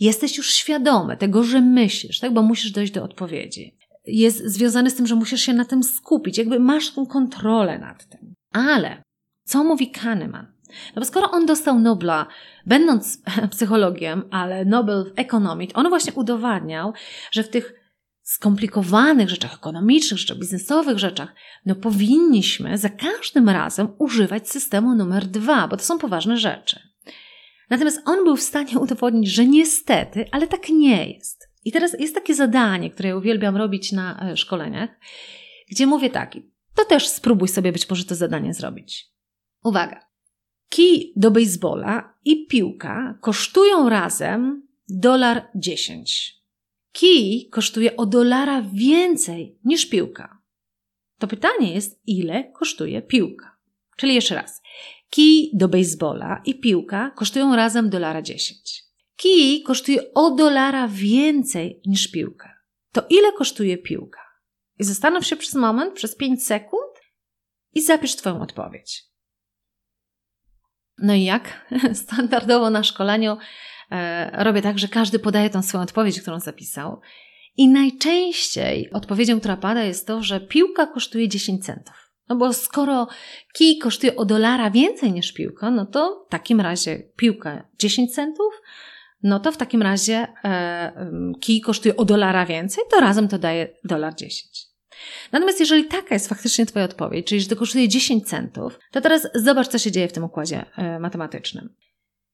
Jesteś 0.00 0.36
już 0.36 0.50
świadomy 0.50 1.16
tego, 1.16 1.42
że 1.42 1.60
myślisz, 1.60 2.20
tak? 2.20 2.32
Bo 2.32 2.42
musisz 2.42 2.70
dojść 2.70 2.92
do 2.92 3.04
odpowiedzi. 3.04 3.78
Jest 4.06 4.46
związany 4.46 4.90
z 4.90 4.94
tym, 4.94 5.06
że 5.06 5.14
musisz 5.14 5.40
się 5.40 5.52
na 5.52 5.64
tym 5.64 5.82
skupić, 5.82 6.38
jakby 6.38 6.60
masz 6.60 6.90
tą 6.90 7.06
kontrolę 7.06 7.78
nad 7.78 8.08
tym. 8.08 8.34
Ale 8.52 9.02
co 9.44 9.64
mówi 9.64 9.90
Kahneman? 9.90 10.46
No 10.68 11.00
bo 11.00 11.04
skoro 11.04 11.30
on 11.30 11.46
dostał 11.46 11.78
Nobla, 11.78 12.26
będąc 12.66 13.22
psychologiem, 13.50 14.22
ale 14.30 14.64
Nobel 14.64 15.04
w 15.04 15.18
ekonomii, 15.18 15.72
on 15.74 15.88
właśnie 15.88 16.12
udowadniał, 16.12 16.92
że 17.30 17.42
w 17.42 17.48
tych 17.48 17.74
skomplikowanych 18.22 19.30
rzeczach 19.30 19.54
ekonomicznych, 19.54 20.20
rzeczach 20.20 20.38
biznesowych 20.38 20.98
rzeczach, 20.98 21.34
no 21.66 21.74
powinniśmy 21.74 22.78
za 22.78 22.88
każdym 22.88 23.48
razem 23.48 23.88
używać 23.98 24.50
systemu 24.50 24.94
numer 24.94 25.26
dwa, 25.26 25.68
bo 25.68 25.76
to 25.76 25.84
są 25.84 25.98
poważne 25.98 26.36
rzeczy. 26.36 26.87
Natomiast 27.70 28.00
on 28.04 28.24
był 28.24 28.36
w 28.36 28.42
stanie 28.42 28.78
udowodnić, 28.78 29.30
że 29.30 29.46
niestety, 29.46 30.24
ale 30.32 30.46
tak 30.46 30.68
nie 30.68 31.08
jest. 31.08 31.48
I 31.64 31.72
teraz 31.72 32.00
jest 32.00 32.14
takie 32.14 32.34
zadanie, 32.34 32.90
które 32.90 33.08
ja 33.08 33.16
uwielbiam 33.16 33.56
robić 33.56 33.92
na 33.92 34.30
e, 34.30 34.36
szkoleniach, 34.36 34.90
gdzie 35.70 35.86
mówię 35.86 36.10
tak, 36.10 36.34
to 36.74 36.84
też 36.84 37.08
spróbuj 37.08 37.48
sobie 37.48 37.72
być 37.72 37.90
może 37.90 38.04
to 38.04 38.14
zadanie 38.14 38.54
zrobić. 38.54 39.06
Uwaga. 39.64 40.00
Kij 40.68 41.12
do 41.16 41.30
baseballa 41.30 42.14
i 42.24 42.46
piłka 42.46 43.18
kosztują 43.20 43.88
razem 43.88 44.68
dolar 44.88 45.48
10. 45.54 46.34
Kij 46.92 47.48
kosztuje 47.50 47.96
o 47.96 48.06
dolara 48.06 48.62
więcej 48.62 49.58
niż 49.64 49.86
piłka. 49.86 50.38
To 51.18 51.26
pytanie 51.26 51.74
jest, 51.74 52.02
ile 52.06 52.44
kosztuje 52.44 53.02
piłka? 53.02 53.56
Czyli 53.96 54.14
jeszcze 54.14 54.34
raz. 54.34 54.62
Kij 55.10 55.50
do 55.54 55.68
baseballa 55.68 56.42
i 56.44 56.60
piłka 56.60 57.10
kosztują 57.10 57.56
razem 57.56 57.90
dolara 57.90 58.22
10. 58.22 58.84
Kij 59.16 59.62
kosztuje 59.62 60.14
o 60.14 60.30
dolara 60.30 60.88
więcej 60.88 61.80
niż 61.86 62.10
piłka. 62.10 62.54
To 62.92 63.02
ile 63.10 63.32
kosztuje 63.32 63.78
piłka? 63.78 64.20
I 64.78 64.84
zastanów 64.84 65.26
się 65.26 65.36
przez 65.36 65.54
moment, 65.54 65.94
przez 65.94 66.16
5 66.16 66.46
sekund 66.46 66.92
i 67.74 67.82
zapisz 67.82 68.16
Twoją 68.16 68.40
odpowiedź. 68.40 69.04
No 70.98 71.14
i 71.14 71.24
jak? 71.24 71.70
Standardowo 72.04 72.70
na 72.70 72.82
szkoleniu 72.82 73.36
e, 73.90 74.44
robię 74.44 74.62
tak, 74.62 74.78
że 74.78 74.88
każdy 74.88 75.18
podaje 75.18 75.50
tą 75.50 75.62
swoją 75.62 75.82
odpowiedź, 75.84 76.20
którą 76.20 76.40
zapisał. 76.40 77.00
I 77.56 77.68
najczęściej 77.68 78.90
odpowiedzią, 78.92 79.38
która 79.38 79.56
pada, 79.56 79.84
jest 79.84 80.06
to, 80.06 80.22
że 80.22 80.40
piłka 80.40 80.86
kosztuje 80.86 81.28
10 81.28 81.64
centów. 81.64 82.07
No 82.28 82.36
bo 82.36 82.52
skoro 82.52 83.08
kij 83.52 83.78
kosztuje 83.78 84.16
o 84.16 84.24
dolara 84.24 84.70
więcej 84.70 85.12
niż 85.12 85.32
piłka, 85.32 85.70
no 85.70 85.86
to 85.86 86.24
w 86.28 86.30
takim 86.30 86.60
razie 86.60 87.02
piłka 87.16 87.68
10 87.78 88.14
centów, 88.14 88.62
no 89.22 89.40
to 89.40 89.52
w 89.52 89.56
takim 89.56 89.82
razie 89.82 90.26
e, 90.44 91.10
kij 91.40 91.60
kosztuje 91.60 91.96
o 91.96 92.04
dolara 92.04 92.46
więcej, 92.46 92.84
to 92.90 93.00
razem 93.00 93.28
to 93.28 93.38
daje 93.38 93.68
dolar 93.84 94.14
10. 94.14 94.68
Natomiast 95.32 95.60
jeżeli 95.60 95.84
taka 95.84 96.14
jest 96.14 96.28
faktycznie 96.28 96.66
Twoja 96.66 96.84
odpowiedź, 96.84 97.26
czyli 97.26 97.40
że 97.40 97.48
to 97.48 97.56
kosztuje 97.56 97.88
10 97.88 98.28
centów, 98.28 98.78
to 98.92 99.00
teraz 99.00 99.28
zobacz, 99.34 99.68
co 99.68 99.78
się 99.78 99.90
dzieje 99.90 100.08
w 100.08 100.12
tym 100.12 100.24
układzie 100.24 100.64
e, 100.76 100.98
matematycznym. 100.98 101.74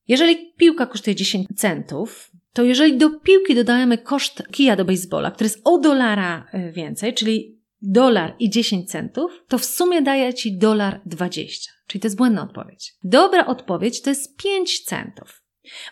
Jeżeli 0.09 0.53
piłka 0.57 0.87
kosztuje 0.87 1.17
10 1.17 1.49
centów, 1.57 2.31
to 2.53 2.63
jeżeli 2.63 2.99
do 2.99 3.11
piłki 3.11 3.55
dodajemy 3.55 3.99
koszt 3.99 4.43
kija 4.53 4.77
do 4.77 4.85
baseballa, 4.85 5.31
który 5.31 5.47
jest 5.47 5.61
o 5.65 5.79
dolara 5.79 6.47
e, 6.53 6.73
więcej, 6.73 7.15
czyli 7.15 7.64
dolar 7.93 8.35
i 8.39 8.51
10 8.51 8.91
centów, 8.91 9.33
to 9.49 9.59
w 9.59 9.65
sumie 9.65 10.03
daje 10.03 10.35
Ci 10.35 10.59
dolar 10.59 11.01
20. 11.07 11.73
Czyli 11.87 12.01
to 12.01 12.07
jest 12.07 12.17
błędna 12.17 12.43
odpowiedź. 12.43 12.95
Dobra 13.03 13.47
odpowiedź 13.47 14.03
to 14.03 14.11
jest 14.11 14.37
5 14.37 14.85
centów. 14.85 15.43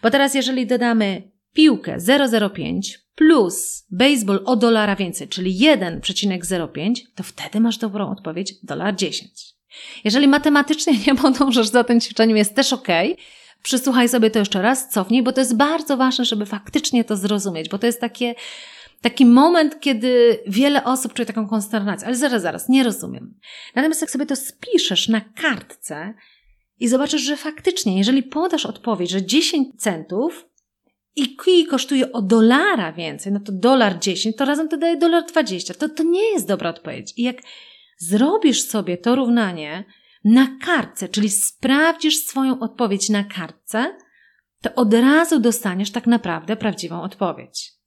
Bo 0.03 0.11
teraz 0.11 0.35
jeżeli 0.35 0.67
dodamy 0.67 1.33
piłkę 1.53 1.97
0,05 1.97 2.81
plus 3.15 3.87
baseball 3.91 4.43
o 4.45 4.57
dolara 4.57 4.97
więcej, 4.97 5.29
czyli 5.29 5.59
1,05, 5.59 6.95
to 7.15 7.23
wtedy 7.23 7.61
masz 7.61 7.79
dobrą 7.79 8.11
odpowiedź 8.11 8.55
dolar 8.63 8.97
10. 8.97 9.31
Jeżeli 10.05 10.29
matematycznie 10.29 10.99
nie 11.07 11.15
podążasz 11.15 11.69
za 11.69 11.85
tym 11.85 12.01
ćwiczeniem, 12.01 12.37
jest 12.37 12.55
też 12.55 12.73
ok. 12.73 12.89
Przysłuchaj 13.63 14.09
sobie 14.09 14.31
to 14.31 14.39
jeszcze 14.39 14.63
raz, 14.63 14.89
cofnij, 14.89 15.23
bo 15.23 15.33
to 15.33 15.41
jest 15.41 15.57
bardzo 15.57 15.97
ważne, 15.97 16.25
żeby 16.25 16.47
faktycznie 16.47 17.05
to 17.05 17.17
zrozumieć, 17.17 17.69
bo 17.69 17.79
to 17.79 17.87
jest 17.87 18.01
takie 18.01 18.35
taki 19.03 19.27
moment, 19.27 19.81
kiedy 19.81 20.39
wiele 20.47 20.85
osób 20.85 21.13
czuje 21.13 21.27
taką 21.27 21.49
konsternację. 21.49 22.07
Ale 22.07 22.17
zaraz, 22.17 22.43
zaraz, 22.43 22.69
nie 22.69 22.83
rozumiem. 22.83 23.39
Natomiast 23.75 24.01
jak 24.01 24.11
sobie 24.11 24.27
to 24.27 24.37
spiszesz 24.37 25.09
na 25.09 25.21
kartce 25.21 26.15
i 26.81 26.89
zobaczysz, 26.89 27.23
że 27.23 27.37
faktycznie, 27.37 27.99
jeżeli 27.99 28.23
podasz 28.23 28.67
odpowiedź, 28.67 29.11
że 29.11 29.27
10 29.27 29.81
centów 29.81 30.49
i 31.17 31.37
kij 31.37 31.67
kosztuje 31.67 32.13
o 32.13 32.23
dolara 32.23 32.93
więcej, 32.93 33.33
no 33.33 33.41
to 33.41 33.53
dolar 33.53 33.99
10, 33.99 34.37
to 34.37 34.45
razem 34.45 34.69
to 34.69 34.77
daje 34.77 34.97
dolar 34.97 35.25
20. 35.27 35.75
To, 35.75 35.89
to 35.89 36.03
nie 36.03 36.33
jest 36.33 36.49
dobra 36.49 36.71
odpowiedź. 36.71 37.13
I 37.17 37.23
jak 37.23 37.37
zrobisz 37.99 38.63
sobie 38.63 38.99
to 38.99 39.17
równanie 39.17 39.85
na 40.25 40.59
kartce, 40.65 41.09
czyli 41.09 41.31
sprawdzisz 41.31 42.19
swoją 42.19 42.61
odpowiedź 42.61 43.09
na 43.09 43.25
kartce, 43.25 43.97
to 44.61 44.75
od 44.75 44.95
razu 44.95 45.41
dostaniesz 45.41 45.91
tak 45.91 46.07
naprawdę 46.07 46.57
prawdziwą 46.57 47.03
odpowiedź. 47.03 47.82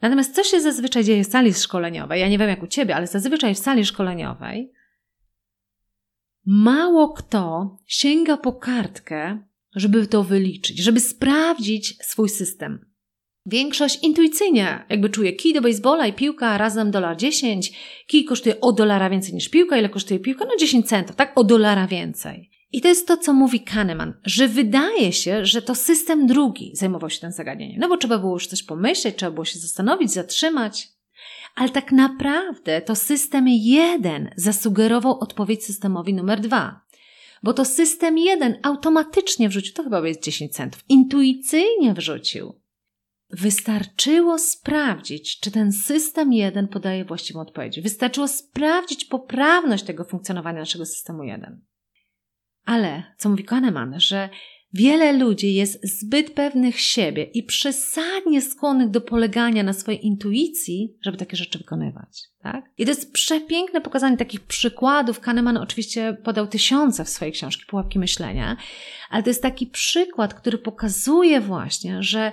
Natomiast 0.00 0.34
co 0.34 0.44
się 0.44 0.60
zazwyczaj 0.60 1.04
dzieje 1.04 1.24
w 1.24 1.26
sali 1.26 1.54
szkoleniowej? 1.54 2.20
Ja 2.20 2.28
nie 2.28 2.38
wiem 2.38 2.48
jak 2.48 2.62
u 2.62 2.66
Ciebie, 2.66 2.96
ale 2.96 3.06
zazwyczaj 3.06 3.54
w 3.54 3.58
sali 3.58 3.86
szkoleniowej 3.86 4.72
mało 6.46 7.08
kto 7.08 7.76
sięga 7.86 8.36
po 8.36 8.52
kartkę, 8.52 9.38
żeby 9.74 10.06
to 10.06 10.24
wyliczyć, 10.24 10.78
żeby 10.78 11.00
sprawdzić 11.00 11.96
swój 12.02 12.28
system. 12.28 12.90
Większość 13.46 14.02
intuicyjnie 14.02 14.84
jakby 14.88 15.10
czuje 15.10 15.32
kij 15.32 15.54
do 15.54 15.60
baseballa 15.60 16.06
i 16.06 16.12
piłka 16.12 16.58
razem 16.58 16.90
dolar 16.90 17.16
10, 17.16 17.72
kij 18.06 18.24
kosztuje 18.24 18.60
o 18.60 18.72
dolara 18.72 19.10
więcej 19.10 19.34
niż 19.34 19.48
piłka, 19.48 19.76
ile 19.76 19.88
kosztuje 19.88 20.20
piłka? 20.20 20.44
No 20.44 20.50
10 20.58 20.88
centów, 20.88 21.16
tak? 21.16 21.32
O 21.38 21.44
dolara 21.44 21.86
więcej. 21.86 22.50
I 22.72 22.80
to 22.80 22.88
jest 22.88 23.06
to, 23.08 23.16
co 23.16 23.32
mówi 23.32 23.60
Kahneman, 23.60 24.14
że 24.24 24.48
wydaje 24.48 25.12
się, 25.12 25.46
że 25.46 25.62
to 25.62 25.74
system 25.74 26.26
drugi 26.26 26.70
zajmował 26.74 27.10
się 27.10 27.20
tym 27.20 27.32
zagadnieniem. 27.32 27.80
No 27.80 27.88
bo 27.88 27.96
trzeba 27.96 28.18
było 28.18 28.32
już 28.32 28.46
coś 28.46 28.62
pomyśleć, 28.62 29.16
trzeba 29.16 29.32
było 29.32 29.44
się 29.44 29.58
zastanowić, 29.58 30.10
zatrzymać. 30.10 30.88
Ale 31.54 31.68
tak 31.68 31.92
naprawdę 31.92 32.80
to 32.80 32.96
system 32.96 33.48
jeden 33.48 34.30
zasugerował 34.36 35.18
odpowiedź 35.18 35.64
systemowi 35.64 36.14
numer 36.14 36.40
dwa. 36.40 36.80
Bo 37.42 37.52
to 37.52 37.64
system 37.64 38.18
jeden 38.18 38.58
automatycznie 38.62 39.48
wrzucił, 39.48 39.74
to 39.74 39.82
chyba 39.82 40.08
jest 40.08 40.22
10 40.22 40.52
centów, 40.52 40.84
intuicyjnie 40.88 41.94
wrzucił. 41.94 42.60
Wystarczyło 43.30 44.38
sprawdzić, 44.38 45.40
czy 45.40 45.50
ten 45.50 45.72
system 45.72 46.32
jeden 46.32 46.68
podaje 46.68 47.04
właściwą 47.04 47.40
odpowiedź. 47.40 47.80
Wystarczyło 47.80 48.28
sprawdzić 48.28 49.04
poprawność 49.04 49.84
tego 49.84 50.04
funkcjonowania 50.04 50.58
naszego 50.58 50.86
systemu 50.86 51.22
jeden. 51.22 51.60
Ale, 52.64 53.02
co 53.18 53.28
mówi 53.28 53.44
Kahneman, 53.44 54.00
że 54.00 54.28
Wiele 54.72 55.12
ludzi 55.12 55.54
jest 55.54 56.00
zbyt 56.00 56.30
pewnych 56.30 56.80
siebie 56.80 57.22
i 57.24 57.42
przesadnie 57.42 58.42
skłonnych 58.42 58.90
do 58.90 59.00
polegania 59.00 59.62
na 59.62 59.72
swojej 59.72 60.06
intuicji, 60.06 60.96
żeby 61.02 61.16
takie 61.16 61.36
rzeczy 61.36 61.58
wykonywać. 61.58 62.22
Tak? 62.42 62.64
I 62.78 62.84
to 62.84 62.90
jest 62.90 63.12
przepiękne 63.12 63.80
pokazanie 63.80 64.16
takich 64.16 64.40
przykładów. 64.40 65.20
Kahneman 65.20 65.56
oczywiście 65.56 66.16
podał 66.24 66.46
tysiące 66.46 67.04
w 67.04 67.08
swojej 67.08 67.32
książce 67.32 67.64
Pułapki 67.68 67.98
Myślenia, 67.98 68.56
ale 69.10 69.22
to 69.22 69.30
jest 69.30 69.42
taki 69.42 69.66
przykład, 69.66 70.34
który 70.34 70.58
pokazuje 70.58 71.40
właśnie, 71.40 72.02
że 72.02 72.32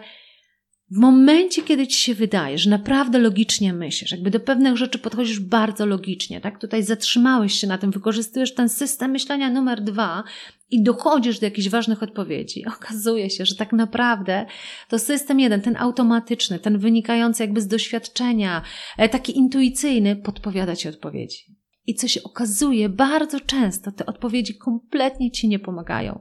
w 0.92 0.98
momencie, 0.98 1.64
kiedy 1.64 1.88
ci 1.88 2.02
się 2.02 2.16
wydaje, 2.16 2.58
że 2.58 2.70
naprawdę 2.70 3.20
logicznie 3.20 3.74
myślisz, 3.74 4.12
jakby 4.12 4.32
do 4.32 4.40
pewnych 4.40 4.78
rzeczy 4.78 5.00
podchodzisz 5.00 5.40
bardzo 5.40 5.86
logicznie, 5.86 6.42
tak? 6.42 6.60
Tutaj 6.60 6.84
zatrzymałeś 6.84 7.54
się 7.54 7.68
na 7.68 7.78
tym, 7.78 7.92
wykorzystujesz 7.92 8.54
ten 8.54 8.70
system 8.70 9.12
myślenia 9.12 9.50
numer 9.50 9.82
dwa 9.82 10.24
i 10.70 10.84
dochodzisz 10.84 11.40
do 11.40 11.46
jakichś 11.46 11.70
ważnych 11.70 12.04
odpowiedzi. 12.04 12.66
Okazuje 12.78 13.30
się, 13.30 13.46
że 13.46 13.56
tak 13.56 13.74
naprawdę 13.74 14.46
to 14.90 15.00
system 15.00 15.40
jeden, 15.40 15.62
ten 15.62 15.78
automatyczny, 15.78 16.60
ten 16.60 16.78
wynikający 16.78 17.44
jakby 17.44 17.62
z 17.62 17.68
doświadczenia, 17.68 18.62
e, 18.98 19.10
taki 19.10 19.38
intuicyjny, 19.38 20.16
podpowiada 20.16 20.76
ci 20.76 20.90
odpowiedzi. 20.90 21.38
I 21.86 21.96
co 21.96 22.08
się 22.08 22.24
okazuje, 22.24 22.90
bardzo 22.90 23.40
często 23.40 23.92
te 23.92 24.06
odpowiedzi 24.06 24.58
kompletnie 24.58 25.32
ci 25.32 25.48
nie 25.48 25.60
pomagają. 25.60 26.20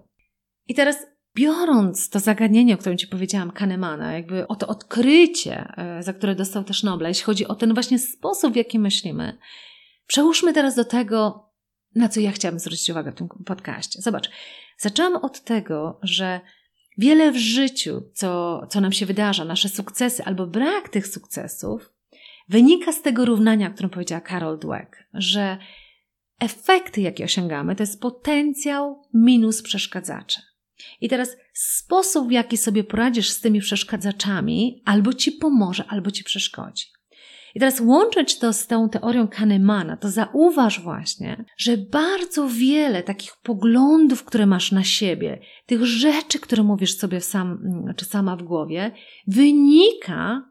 I 0.68 0.74
teraz 0.74 0.96
biorąc 1.36 2.10
to 2.10 2.20
zagadnienie, 2.20 2.74
o 2.74 2.78
którym 2.78 2.98
Ci 2.98 3.06
powiedziałam, 3.06 3.50
Kahnemana, 3.50 4.12
jakby 4.12 4.48
o 4.48 4.56
to 4.56 4.66
odkrycie, 4.66 5.72
e, 5.76 6.02
za 6.02 6.12
które 6.12 6.34
dostał 6.34 6.64
też 6.64 6.82
Nobla, 6.82 7.08
jeśli 7.08 7.24
chodzi 7.24 7.46
o 7.46 7.54
ten 7.54 7.74
właśnie 7.74 7.98
sposób, 7.98 8.52
w 8.52 8.56
jaki 8.56 8.78
myślimy, 8.78 9.38
przełóżmy 10.06 10.52
teraz 10.52 10.74
do 10.74 10.84
tego, 10.84 11.48
na 11.94 12.08
co 12.08 12.20
ja 12.20 12.32
chciałabym 12.32 12.60
zwrócić 12.60 12.90
uwagę 12.90 13.12
w 13.12 13.14
tym 13.14 13.28
podcaście. 13.28 14.02
Zobacz, 14.02 14.30
zaczęłam 14.78 15.16
od 15.16 15.40
tego, 15.40 15.98
że 16.02 16.40
wiele 16.98 17.32
w 17.32 17.36
życiu, 17.36 18.02
co, 18.14 18.62
co 18.70 18.80
nam 18.80 18.92
się 18.92 19.06
wydarza, 19.06 19.44
nasze 19.44 19.68
sukcesy 19.68 20.24
albo 20.24 20.46
brak 20.46 20.88
tych 20.88 21.06
sukcesów, 21.06 21.92
wynika 22.48 22.92
z 22.92 23.02
tego 23.02 23.24
równania, 23.24 23.68
o 23.68 23.70
którym 23.70 23.90
powiedziała 23.90 24.20
Carol 24.28 24.58
Dweck, 24.58 24.96
że 25.14 25.58
efekty, 26.40 27.00
jakie 27.00 27.24
osiągamy, 27.24 27.76
to 27.76 27.82
jest 27.82 28.00
potencjał 28.00 29.02
minus 29.14 29.62
przeszkadzacze. 29.62 30.45
I 31.00 31.08
teraz 31.08 31.36
sposób, 31.52 32.28
w 32.28 32.32
jaki 32.32 32.56
sobie 32.56 32.84
poradzisz 32.84 33.30
z 33.30 33.40
tymi 33.40 33.60
przeszkadzaczami, 33.60 34.82
albo 34.84 35.12
ci 35.12 35.32
pomoże, 35.32 35.84
albo 35.88 36.10
ci 36.10 36.24
przeszkodzi. 36.24 36.86
I 37.54 37.60
teraz 37.60 37.80
łączyć 37.80 38.38
to 38.38 38.52
z 38.52 38.66
tą 38.66 38.88
teorią 38.88 39.28
Kahnemana, 39.28 39.96
to 39.96 40.10
zauważ 40.10 40.80
właśnie, 40.80 41.44
że 41.56 41.76
bardzo 41.76 42.48
wiele 42.48 43.02
takich 43.02 43.36
poglądów, 43.42 44.24
które 44.24 44.46
masz 44.46 44.72
na 44.72 44.84
siebie, 44.84 45.40
tych 45.66 45.86
rzeczy, 45.86 46.38
które 46.38 46.62
mówisz 46.62 46.96
sobie 46.96 47.20
sam, 47.20 47.58
czy 47.96 48.04
sama 48.04 48.36
w 48.36 48.42
głowie, 48.42 48.92
wynika 49.26 50.42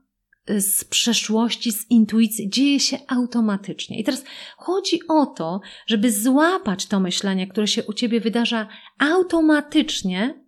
z 0.48 0.84
przeszłości, 0.84 1.72
z 1.72 1.92
intuicji, 1.92 2.50
dzieje 2.50 2.80
się 2.80 2.98
automatycznie. 3.08 4.00
I 4.00 4.04
teraz 4.04 4.24
chodzi 4.58 5.00
o 5.08 5.26
to, 5.26 5.62
żeby 5.88 6.12
złapać 6.12 6.86
to 6.86 7.00
myślenie, 7.00 7.48
które 7.48 7.68
się 7.68 7.84
u 7.84 7.94
ciebie 7.94 8.20
wydarza 8.20 8.68
automatycznie 9.00 10.46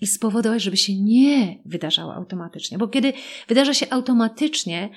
i 0.00 0.06
spowodować, 0.06 0.62
żeby 0.62 0.76
się 0.76 1.02
nie 1.02 1.58
wydarzało 1.64 2.14
automatycznie. 2.14 2.78
Bo 2.78 2.88
kiedy 2.88 3.12
wydarza 3.48 3.74
się 3.74 3.90
automatycznie, 3.90 4.90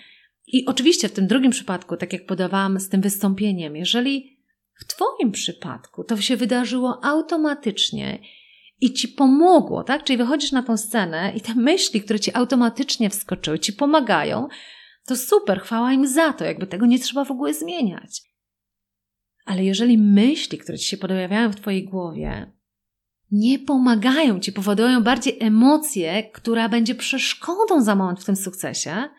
i 0.47 0.65
oczywiście 0.65 1.09
w 1.09 1.13
tym 1.13 1.27
drugim 1.27 1.51
przypadku, 1.51 1.97
tak 1.97 2.13
jak 2.13 2.25
podawałam 2.25 2.79
z 2.79 2.89
tym 2.89 3.01
wystąpieniem, 3.01 3.75
jeżeli 3.75 4.39
w 4.73 4.85
Twoim 4.85 5.31
przypadku 5.31 6.03
to 6.03 6.17
się 6.17 6.37
wydarzyło 6.37 7.05
automatycznie 7.05 8.19
i 8.81 8.93
ci 8.93 9.07
pomogło, 9.07 9.83
tak? 9.83 10.03
Czyli 10.03 10.17
wychodzisz 10.17 10.51
na 10.51 10.63
tą 10.63 10.77
scenę 10.77 11.33
i 11.35 11.41
te 11.41 11.55
myśli, 11.55 12.01
które 12.01 12.19
ci 12.19 12.35
automatycznie 12.35 13.09
wskoczyły, 13.09 13.59
ci 13.59 13.73
pomagają, 13.73 14.47
to 15.05 15.15
super, 15.15 15.61
chwała 15.61 15.93
im 15.93 16.07
za 16.07 16.33
to, 16.33 16.45
jakby 16.45 16.67
tego 16.67 16.85
nie 16.85 16.99
trzeba 16.99 17.25
w 17.25 17.31
ogóle 17.31 17.53
zmieniać. 17.53 18.21
Ale 19.45 19.63
jeżeli 19.63 19.97
myśli, 19.97 20.57
które 20.57 20.77
ci 20.77 20.87
się 20.87 20.97
pojawiają 20.97 21.51
w 21.51 21.55
twojej 21.55 21.83
głowie, 21.83 22.51
nie 23.31 23.59
pomagają 23.59 24.39
ci, 24.39 24.51
powodują 24.51 25.03
bardziej 25.03 25.37
emocje, 25.39 26.23
która 26.23 26.69
będzie 26.69 26.95
przeszkodą 26.95 27.81
za 27.81 27.95
moment 27.95 28.21
w 28.21 28.25
tym 28.25 28.35
sukcesie, 28.35 29.09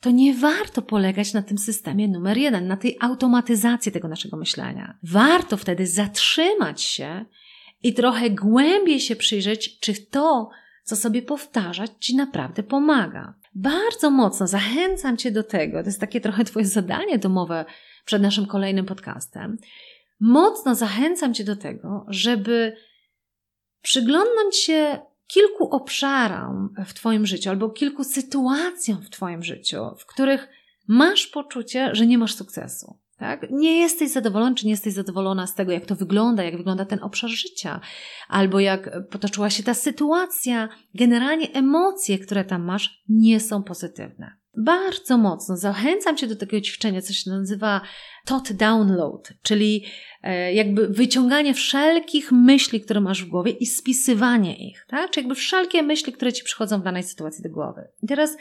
to 0.00 0.10
nie 0.10 0.34
warto 0.34 0.82
polegać 0.82 1.32
na 1.32 1.42
tym 1.42 1.58
systemie 1.58 2.08
numer 2.08 2.36
jeden, 2.36 2.66
na 2.66 2.76
tej 2.76 2.96
automatyzacji 3.00 3.92
tego 3.92 4.08
naszego 4.08 4.36
myślenia. 4.36 4.98
Warto 5.02 5.56
wtedy 5.56 5.86
zatrzymać 5.86 6.82
się 6.82 7.24
i 7.82 7.94
trochę 7.94 8.30
głębiej 8.30 9.00
się 9.00 9.16
przyjrzeć, 9.16 9.80
czy 9.80 10.06
to, 10.06 10.50
co 10.84 10.96
sobie 10.96 11.22
powtarzać, 11.22 11.90
ci 12.00 12.16
naprawdę 12.16 12.62
pomaga. 12.62 13.34
Bardzo 13.54 14.10
mocno 14.10 14.46
zachęcam 14.46 15.16
Cię 15.16 15.30
do 15.30 15.42
tego, 15.42 15.80
to 15.82 15.88
jest 15.88 16.00
takie 16.00 16.20
trochę 16.20 16.44
Twoje 16.44 16.66
zadanie 16.66 17.18
domowe 17.18 17.64
przed 18.04 18.22
naszym 18.22 18.46
kolejnym 18.46 18.86
podcastem. 18.86 19.56
Mocno 20.20 20.74
zachęcam 20.74 21.34
Cię 21.34 21.44
do 21.44 21.56
tego, 21.56 22.06
żeby 22.08 22.76
przyglądnąć 23.82 24.56
się 24.56 24.98
kilku 25.26 25.70
obszarom 25.70 26.74
w 26.86 26.94
Twoim 26.94 27.26
życiu 27.26 27.50
albo 27.50 27.70
kilku 27.70 28.04
sytuacjom 28.04 29.02
w 29.02 29.10
Twoim 29.10 29.42
życiu, 29.42 29.84
w 29.98 30.06
których 30.06 30.48
masz 30.88 31.26
poczucie, 31.26 31.90
że 31.92 32.06
nie 32.06 32.18
masz 32.18 32.34
sukcesu. 32.34 32.98
Tak? 33.18 33.46
Nie 33.50 33.80
jesteś 33.80 34.10
zadowolony, 34.10 34.54
czy 34.54 34.66
nie 34.66 34.70
jesteś 34.70 34.94
zadowolona 34.94 35.46
z 35.46 35.54
tego, 35.54 35.72
jak 35.72 35.86
to 35.86 35.96
wygląda, 35.96 36.42
jak 36.42 36.56
wygląda 36.56 36.84
ten 36.84 36.98
obszar 37.02 37.30
życia, 37.30 37.80
albo 38.28 38.60
jak 38.60 39.08
potoczyła 39.10 39.50
się 39.50 39.62
ta 39.62 39.74
sytuacja. 39.74 40.68
Generalnie 40.94 41.52
emocje, 41.52 42.18
które 42.18 42.44
tam 42.44 42.64
masz, 42.64 43.02
nie 43.08 43.40
są 43.40 43.62
pozytywne. 43.62 44.36
Bardzo 44.56 45.18
mocno 45.18 45.56
zachęcam 45.56 46.16
Cię 46.16 46.26
do 46.26 46.36
takiego 46.36 46.60
ćwiczenia, 46.60 47.02
co 47.02 47.12
się 47.12 47.30
nazywa 47.30 47.80
thought 48.26 48.52
download, 48.52 49.32
czyli 49.42 49.84
e, 50.22 50.54
jakby 50.54 50.88
wyciąganie 50.88 51.54
wszelkich 51.54 52.32
myśli, 52.32 52.80
które 52.80 53.00
masz 53.00 53.24
w 53.24 53.28
głowie 53.28 53.52
i 53.52 53.66
spisywanie 53.66 54.68
ich, 54.68 54.86
tak? 54.88 55.10
Czyli 55.10 55.24
jakby 55.24 55.34
wszelkie 55.34 55.82
myśli, 55.82 56.12
które 56.12 56.32
Ci 56.32 56.44
przychodzą 56.44 56.80
w 56.80 56.84
danej 56.84 57.02
sytuacji 57.02 57.42
do 57.42 57.50
głowy. 57.50 57.88
I 58.02 58.06
teraz 58.06 58.36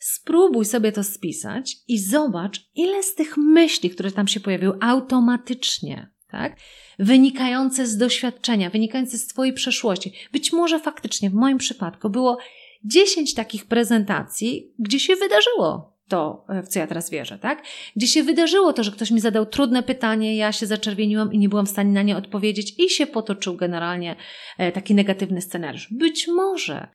Spróbuj 0.00 0.64
sobie 0.64 0.92
to 0.92 1.04
spisać 1.04 1.76
i 1.88 1.98
zobacz, 1.98 2.60
ile 2.74 3.02
z 3.02 3.14
tych 3.14 3.36
myśli, 3.36 3.90
które 3.90 4.10
tam 4.10 4.28
się 4.28 4.40
pojawiły 4.40 4.78
automatycznie, 4.80 6.10
tak? 6.30 6.56
Wynikające 6.98 7.86
z 7.86 7.96
doświadczenia, 7.96 8.70
wynikające 8.70 9.18
z 9.18 9.26
Twojej 9.26 9.52
przeszłości. 9.52 10.12
Być 10.32 10.52
może 10.52 10.78
faktycznie 10.78 11.30
w 11.30 11.34
moim 11.34 11.58
przypadku 11.58 12.10
było 12.10 12.38
10 12.84 13.34
takich 13.34 13.66
prezentacji, 13.66 14.74
gdzie 14.78 15.00
się 15.00 15.16
wydarzyło 15.16 15.96
to, 16.08 16.46
w 16.64 16.68
co 16.68 16.78
ja 16.78 16.86
teraz 16.86 17.10
wierzę, 17.10 17.38
tak? 17.38 17.62
Gdzie 17.96 18.06
się 18.06 18.22
wydarzyło 18.22 18.72
to, 18.72 18.84
że 18.84 18.92
ktoś 18.92 19.10
mi 19.10 19.20
zadał 19.20 19.46
trudne 19.46 19.82
pytanie, 19.82 20.36
ja 20.36 20.52
się 20.52 20.66
zaczerwieniłam 20.66 21.32
i 21.32 21.38
nie 21.38 21.48
byłam 21.48 21.66
w 21.66 21.70
stanie 21.70 21.92
na 21.92 22.02
nie 22.02 22.16
odpowiedzieć 22.16 22.74
i 22.78 22.90
się 22.90 23.06
potoczył 23.06 23.56
generalnie 23.56 24.16
e, 24.58 24.72
taki 24.72 24.94
negatywny 24.94 25.40
scenariusz. 25.40 25.88
Być 25.90 26.28
może. 26.28 26.88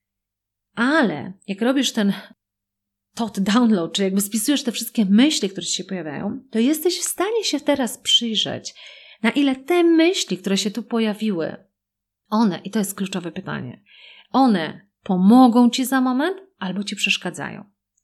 Ale 0.75 1.33
jak 1.47 1.61
robisz 1.61 1.91
ten 1.91 2.13
tot 3.15 3.39
download, 3.39 3.93
czy 3.93 4.03
jakby 4.03 4.21
spisujesz 4.21 4.63
te 4.63 4.71
wszystkie 4.71 5.05
myśli, 5.05 5.49
które 5.49 5.65
ci 5.65 5.73
się 5.73 5.83
pojawiają, 5.83 6.39
to 6.51 6.59
jesteś 6.59 6.99
w 6.99 7.03
stanie 7.03 7.43
się 7.43 7.59
teraz 7.59 7.97
przyjrzeć, 7.97 8.73
na 9.23 9.31
ile 9.31 9.55
te 9.55 9.83
myśli, 9.83 10.37
które 10.37 10.57
się 10.57 10.71
tu 10.71 10.83
pojawiły, 10.83 11.55
one, 12.29 12.59
i 12.63 12.69
to 12.71 12.79
jest 12.79 12.95
kluczowe 12.95 13.31
pytanie, 13.31 13.83
one 14.31 14.87
pomogą 15.03 15.69
ci 15.69 15.85
za 15.85 16.01
moment 16.01 16.37
albo 16.59 16.83
ci 16.83 16.95
przeszkadzają. 16.95 17.63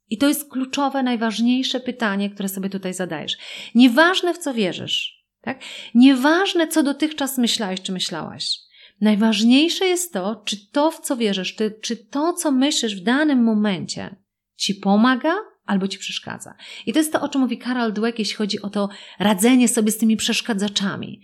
I 0.10 0.18
to 0.18 0.28
jest 0.28 0.50
kluczowe, 0.50 1.04
najważniejsze 1.04 1.80
pytanie, 1.80 2.30
które 2.30 2.50
sobie 2.50 2.70
tutaj 2.70 2.94
zadajesz. 2.94 3.38
Nieważne 3.76 4.34
w 4.34 4.38
co 4.38 4.54
wierzysz, 4.54 5.26
tak? 5.42 5.62
Nieważne 5.96 6.68
co 6.68 6.84
dotychczas 6.84 7.38
myślałeś 7.38 7.82
czy 7.82 7.92
myślałaś. 7.92 8.58
Najważniejsze 9.02 9.86
jest 9.86 10.14
to, 10.14 10.42
czy 10.46 10.72
to, 10.72 10.92
w 10.92 11.00
co 11.00 11.18
wierzysz, 11.18 11.56
czy, 11.56 11.72
czy 11.82 11.96
to, 11.96 12.34
co 12.34 12.52
myślisz 12.52 12.96
w 12.96 13.04
danym 13.04 13.44
momencie, 13.44 14.16
ci 14.62 14.76
pomaga 14.76 15.36
albo 15.66 15.88
ci 15.88 16.00
przeszkadza. 16.00 16.54
I 16.86 16.94
to 16.94 17.00
jest 17.00 17.14
to, 17.14 17.22
o 17.22 17.30
czym 17.30 17.42
mówi 17.42 17.58
Karol 17.58 17.94
Dweck, 17.94 18.20
jeśli 18.20 18.36
chodzi 18.36 18.62
o 18.62 18.70
to 18.70 18.90
radzenie 19.20 19.68
sobie 19.68 19.92
z 19.92 19.98
tymi 19.98 20.18
przeszkadzaczami. 20.18 21.22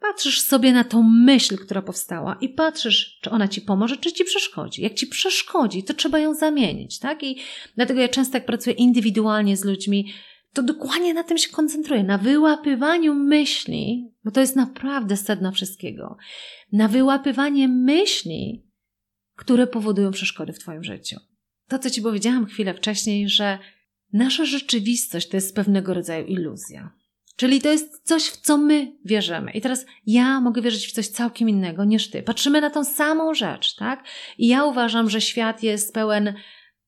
Patrzysz 0.00 0.40
sobie 0.40 0.72
na 0.72 0.84
tą 0.84 1.02
myśl, 1.02 1.58
która 1.58 1.82
powstała 1.82 2.36
i 2.40 2.48
patrzysz, 2.48 3.18
czy 3.22 3.30
ona 3.30 3.48
ci 3.48 3.60
pomoże, 3.60 3.96
czy 3.96 4.12
ci 4.12 4.24
przeszkodzi. 4.24 4.82
Jak 4.82 4.94
ci 4.94 5.06
przeszkodzi, 5.06 5.84
to 5.84 5.94
trzeba 5.94 6.18
ją 6.18 6.34
zamienić, 6.34 6.98
tak? 6.98 7.22
I 7.22 7.38
dlatego 7.76 8.00
ja 8.00 8.08
często, 8.08 8.36
jak 8.36 8.46
pracuję 8.46 8.76
indywidualnie 8.76 9.56
z 9.56 9.64
ludźmi, 9.64 10.12
to 10.52 10.62
dokładnie 10.62 11.14
na 11.14 11.24
tym 11.24 11.38
się 11.38 11.48
koncentruję, 11.48 12.02
na 12.04 12.18
wyłapywaniu 12.18 13.14
myśli, 13.14 14.12
bo 14.24 14.30
to 14.30 14.40
jest 14.40 14.56
naprawdę 14.56 15.16
sedno 15.16 15.52
wszystkiego, 15.52 16.16
na 16.72 16.88
wyłapywanie 16.88 17.68
myśli, 17.68 18.66
które 19.36 19.66
powodują 19.66 20.10
przeszkody 20.10 20.52
w 20.52 20.58
Twoim 20.58 20.84
życiu 20.84 21.16
to, 21.68 21.78
co 21.78 21.90
Ci 21.90 22.02
powiedziałam 22.02 22.46
chwilę 22.46 22.74
wcześniej, 22.74 23.28
że 23.28 23.58
nasza 24.12 24.44
rzeczywistość 24.44 25.28
to 25.28 25.36
jest 25.36 25.56
pewnego 25.56 25.94
rodzaju 25.94 26.26
iluzja. 26.26 26.92
Czyli 27.36 27.60
to 27.60 27.68
jest 27.68 28.02
coś, 28.02 28.22
w 28.22 28.36
co 28.36 28.58
my 28.58 28.92
wierzymy. 29.04 29.50
I 29.50 29.60
teraz 29.60 29.86
ja 30.06 30.40
mogę 30.40 30.62
wierzyć 30.62 30.86
w 30.86 30.92
coś 30.92 31.08
całkiem 31.08 31.48
innego 31.48 31.84
niż 31.84 32.10
ty. 32.10 32.22
Patrzymy 32.22 32.60
na 32.60 32.70
tą 32.70 32.84
samą 32.84 33.34
rzecz, 33.34 33.76
tak? 33.76 34.04
I 34.38 34.46
ja 34.46 34.64
uważam, 34.64 35.10
że 35.10 35.20
świat 35.20 35.62
jest 35.62 35.94
pełen 35.94 36.34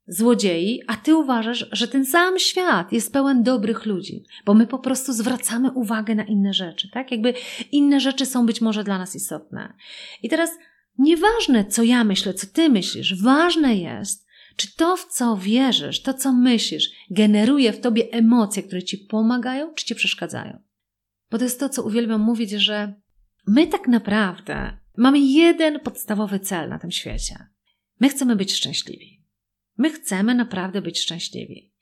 złodziei, 0.07 0.83
a 0.87 0.97
ty 0.97 1.17
uważasz, 1.17 1.67
że 1.73 1.89
ten 1.89 2.07
sam 2.07 2.39
świat 2.39 2.93
jest 2.93 3.13
pełen 3.13 3.43
dobrych 3.43 3.87
ludzi, 3.87 4.25
bo 4.45 4.55
my 4.55 4.67
po 4.67 4.79
prostu 4.79 5.13
zwracamy 5.13 5.71
uwagę 5.71 6.15
na 6.15 6.25
inne 6.25 6.55
rzeczy, 6.55 6.89
tak? 6.91 7.11
Jakby 7.11 7.35
inne 7.73 8.01
rzeczy 8.01 8.27
są 8.27 8.47
być 8.47 8.61
może 8.61 8.85
dla 8.85 8.99
nas 8.99 9.17
istotne. 9.17 9.75
I 10.23 10.29
teraz 10.29 10.51
nieważne, 10.99 11.65
co 11.65 11.83
ja 11.83 12.05
myślę, 12.05 12.35
co 12.35 12.47
ty 12.47 12.69
myślisz, 12.69 13.23
ważne 13.23 13.77
jest, 13.77 14.28
czy 14.59 14.77
to, 14.77 14.97
w 14.97 15.07
co 15.07 15.37
wierzysz, 15.37 16.03
to, 16.03 16.15
co 16.15 16.33
myślisz, 16.33 16.91
generuje 17.11 17.73
w 17.73 17.81
tobie 17.81 18.09
emocje, 18.11 18.63
które 18.63 18.83
ci 18.83 18.99
pomagają, 18.99 19.75
czy 19.75 19.85
ci 19.85 19.95
przeszkadzają? 19.95 20.63
Bo 21.31 21.39
to 21.39 21.45
jest 21.45 21.61
to, 21.61 21.69
co 21.69 21.83
uwielbiam 21.83 22.21
mówić, 22.21 22.51
że 22.51 22.95
my 23.47 23.67
tak 23.67 23.89
naprawdę 23.89 24.79
mamy 24.97 25.19
jeden 25.19 25.81
podstawowy 25.81 26.41
cel 26.41 26.69
na 26.69 26.79
tym 26.79 26.91
świecie. 26.91 27.47
My 28.01 28.09
chcemy 28.09 28.37
być 28.37 28.55
szczęśliwi. 28.55 29.25
My 29.77 29.91
chcemy 29.91 30.35
naprawdę 30.35 30.83
być 30.83 31.01
szczęśliwi. 31.01 31.73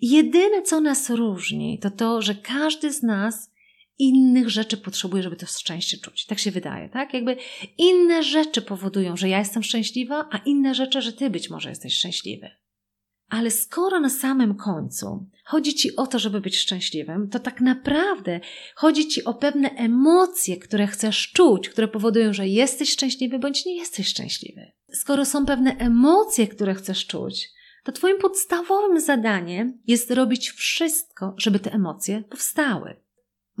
Jedyne, 0.00 0.62
co 0.62 0.80
nas 0.80 1.10
różni, 1.10 1.78
to 1.78 1.90
to, 1.90 2.22
że 2.22 2.34
każdy 2.34 2.92
z 2.92 3.02
nas 3.02 3.50
innych 4.00 4.50
rzeczy 4.50 4.76
potrzebuje, 4.76 5.22
żeby 5.22 5.36
to 5.36 5.46
szczęście 5.46 5.98
czuć. 5.98 6.26
Tak 6.26 6.38
się 6.38 6.50
wydaje, 6.50 6.88
tak? 6.88 7.14
Jakby 7.14 7.36
inne 7.78 8.22
rzeczy 8.22 8.62
powodują, 8.62 9.16
że 9.16 9.28
ja 9.28 9.38
jestem 9.38 9.62
szczęśliwa, 9.62 10.28
a 10.30 10.38
inne 10.38 10.74
rzeczy, 10.74 11.02
że 11.02 11.12
ty 11.12 11.30
być 11.30 11.50
może 11.50 11.68
jesteś 11.68 11.94
szczęśliwy. 11.94 12.50
Ale 13.28 13.50
skoro 13.50 14.00
na 14.00 14.08
samym 14.08 14.54
końcu 14.54 15.26
chodzi 15.44 15.74
ci 15.74 15.96
o 15.96 16.06
to, 16.06 16.18
żeby 16.18 16.40
być 16.40 16.58
szczęśliwym, 16.58 17.28
to 17.28 17.38
tak 17.38 17.60
naprawdę 17.60 18.40
chodzi 18.74 19.08
ci 19.08 19.24
o 19.24 19.34
pewne 19.34 19.70
emocje, 19.70 20.56
które 20.56 20.86
chcesz 20.86 21.32
czuć, 21.32 21.68
które 21.68 21.88
powodują, 21.88 22.32
że 22.32 22.48
jesteś 22.48 22.90
szczęśliwy 22.90 23.38
bądź 23.38 23.66
nie 23.66 23.76
jesteś 23.76 24.08
szczęśliwy. 24.08 24.72
Skoro 24.92 25.24
są 25.24 25.46
pewne 25.46 25.76
emocje, 25.76 26.48
które 26.48 26.74
chcesz 26.74 27.06
czuć, 27.06 27.48
to 27.84 27.92
Twoim 27.92 28.18
podstawowym 28.18 29.00
zadaniem 29.00 29.82
jest 29.86 30.10
robić 30.10 30.50
wszystko, 30.50 31.34
żeby 31.38 31.58
te 31.58 31.72
emocje 31.72 32.24
powstały 32.30 32.96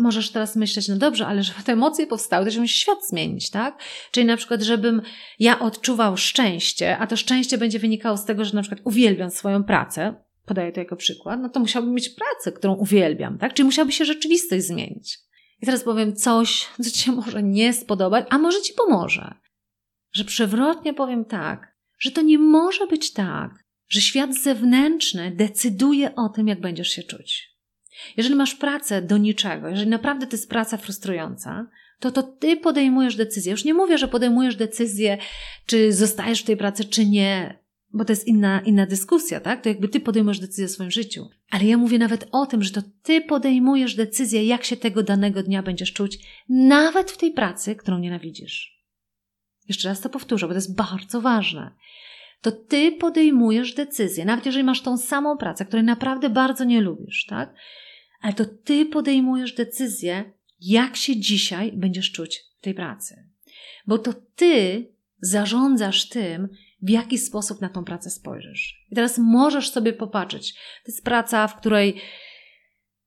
możesz 0.00 0.30
teraz 0.30 0.56
myśleć, 0.56 0.88
no 0.88 0.96
dobrze, 0.96 1.26
ale 1.26 1.42
żeby 1.42 1.62
te 1.62 1.72
emocje 1.72 2.06
powstały, 2.06 2.50
to 2.50 2.60
musi 2.60 2.80
świat 2.80 2.98
zmienić, 3.08 3.50
tak? 3.50 3.82
Czyli 4.10 4.26
na 4.26 4.36
przykład, 4.36 4.62
żebym 4.62 5.02
ja 5.38 5.58
odczuwał 5.58 6.16
szczęście, 6.16 6.98
a 6.98 7.06
to 7.06 7.16
szczęście 7.16 7.58
będzie 7.58 7.78
wynikało 7.78 8.16
z 8.16 8.24
tego, 8.24 8.44
że 8.44 8.54
na 8.54 8.62
przykład 8.62 8.80
uwielbiam 8.84 9.30
swoją 9.30 9.64
pracę, 9.64 10.14
podaję 10.46 10.72
to 10.72 10.80
jako 10.80 10.96
przykład, 10.96 11.40
no 11.40 11.48
to 11.48 11.60
musiałbym 11.60 11.94
mieć 11.94 12.08
pracę, 12.08 12.52
którą 12.52 12.74
uwielbiam, 12.74 13.38
tak? 13.38 13.54
Czyli 13.54 13.66
musiałaby 13.66 13.92
się 13.92 14.04
rzeczywistość 14.04 14.64
zmienić. 14.64 15.18
I 15.62 15.66
teraz 15.66 15.84
powiem 15.84 16.16
coś, 16.16 16.68
co 16.82 16.90
Ci 16.90 16.98
się 16.98 17.12
może 17.12 17.42
nie 17.42 17.72
spodobać, 17.72 18.26
a 18.30 18.38
może 18.38 18.62
Ci 18.62 18.72
pomoże. 18.74 19.34
Że 20.12 20.24
przewrotnie 20.24 20.94
powiem 20.94 21.24
tak, 21.24 21.76
że 21.98 22.10
to 22.10 22.22
nie 22.22 22.38
może 22.38 22.86
być 22.86 23.12
tak, 23.12 23.64
że 23.88 24.00
świat 24.00 24.34
zewnętrzny 24.34 25.30
decyduje 25.36 26.14
o 26.14 26.28
tym, 26.28 26.48
jak 26.48 26.60
będziesz 26.60 26.88
się 26.88 27.02
czuć. 27.02 27.50
Jeżeli 28.16 28.34
masz 28.34 28.54
pracę 28.54 29.02
do 29.02 29.18
niczego, 29.18 29.68
jeżeli 29.68 29.90
naprawdę 29.90 30.26
to 30.26 30.36
jest 30.36 30.50
praca 30.50 30.76
frustrująca, 30.76 31.66
to 32.00 32.10
to 32.10 32.22
ty 32.22 32.56
podejmujesz 32.56 33.16
decyzję. 33.16 33.50
Już 33.50 33.64
nie 33.64 33.74
mówię, 33.74 33.98
że 33.98 34.08
podejmujesz 34.08 34.56
decyzję, 34.56 35.18
czy 35.66 35.92
zostajesz 35.92 36.40
w 36.40 36.44
tej 36.44 36.56
pracy, 36.56 36.84
czy 36.84 37.06
nie, 37.06 37.58
bo 37.92 38.04
to 38.04 38.12
jest 38.12 38.26
inna, 38.26 38.60
inna 38.60 38.86
dyskusja, 38.86 39.40
tak? 39.40 39.62
To 39.62 39.68
jakby 39.68 39.88
ty 39.88 40.00
podejmujesz 40.00 40.38
decyzję 40.38 40.66
w 40.66 40.70
swoim 40.70 40.90
życiu. 40.90 41.28
Ale 41.50 41.64
ja 41.64 41.76
mówię 41.76 41.98
nawet 41.98 42.28
o 42.32 42.46
tym, 42.46 42.62
że 42.62 42.70
to 42.70 42.82
ty 43.02 43.20
podejmujesz 43.20 43.94
decyzję, 43.94 44.44
jak 44.44 44.64
się 44.64 44.76
tego 44.76 45.02
danego 45.02 45.42
dnia 45.42 45.62
będziesz 45.62 45.92
czuć, 45.92 46.18
nawet 46.48 47.10
w 47.10 47.16
tej 47.16 47.32
pracy, 47.32 47.76
którą 47.76 47.98
nienawidzisz. 47.98 48.80
Jeszcze 49.68 49.88
raz 49.88 50.00
to 50.00 50.08
powtórzę, 50.08 50.46
bo 50.46 50.52
to 50.52 50.58
jest 50.58 50.76
bardzo 50.76 51.20
ważne. 51.20 51.70
To 52.40 52.52
ty 52.52 52.92
podejmujesz 52.92 53.74
decyzję, 53.74 54.24
nawet 54.24 54.46
jeżeli 54.46 54.64
masz 54.64 54.80
tą 54.80 54.98
samą 54.98 55.36
pracę, 55.36 55.64
której 55.64 55.84
naprawdę 55.84 56.30
bardzo 56.30 56.64
nie 56.64 56.80
lubisz, 56.80 57.26
tak? 57.26 57.54
Ale 58.20 58.32
to 58.32 58.44
ty 58.44 58.86
podejmujesz 58.86 59.52
decyzję, 59.52 60.32
jak 60.60 60.96
się 60.96 61.16
dzisiaj 61.16 61.72
będziesz 61.72 62.12
czuć 62.12 62.40
w 62.58 62.60
tej 62.62 62.74
pracy. 62.74 63.26
Bo 63.86 63.98
to 63.98 64.12
ty 64.36 64.86
zarządzasz 65.20 66.08
tym, 66.08 66.48
w 66.82 66.90
jaki 66.90 67.18
sposób 67.18 67.60
na 67.60 67.68
tą 67.68 67.84
pracę 67.84 68.10
spojrzysz. 68.10 68.86
I 68.90 68.94
teraz 68.94 69.18
możesz 69.18 69.70
sobie 69.70 69.92
popatrzeć. 69.92 70.54
To 70.54 70.92
jest 70.92 71.04
praca, 71.04 71.48
w 71.48 71.56
której 71.56 71.96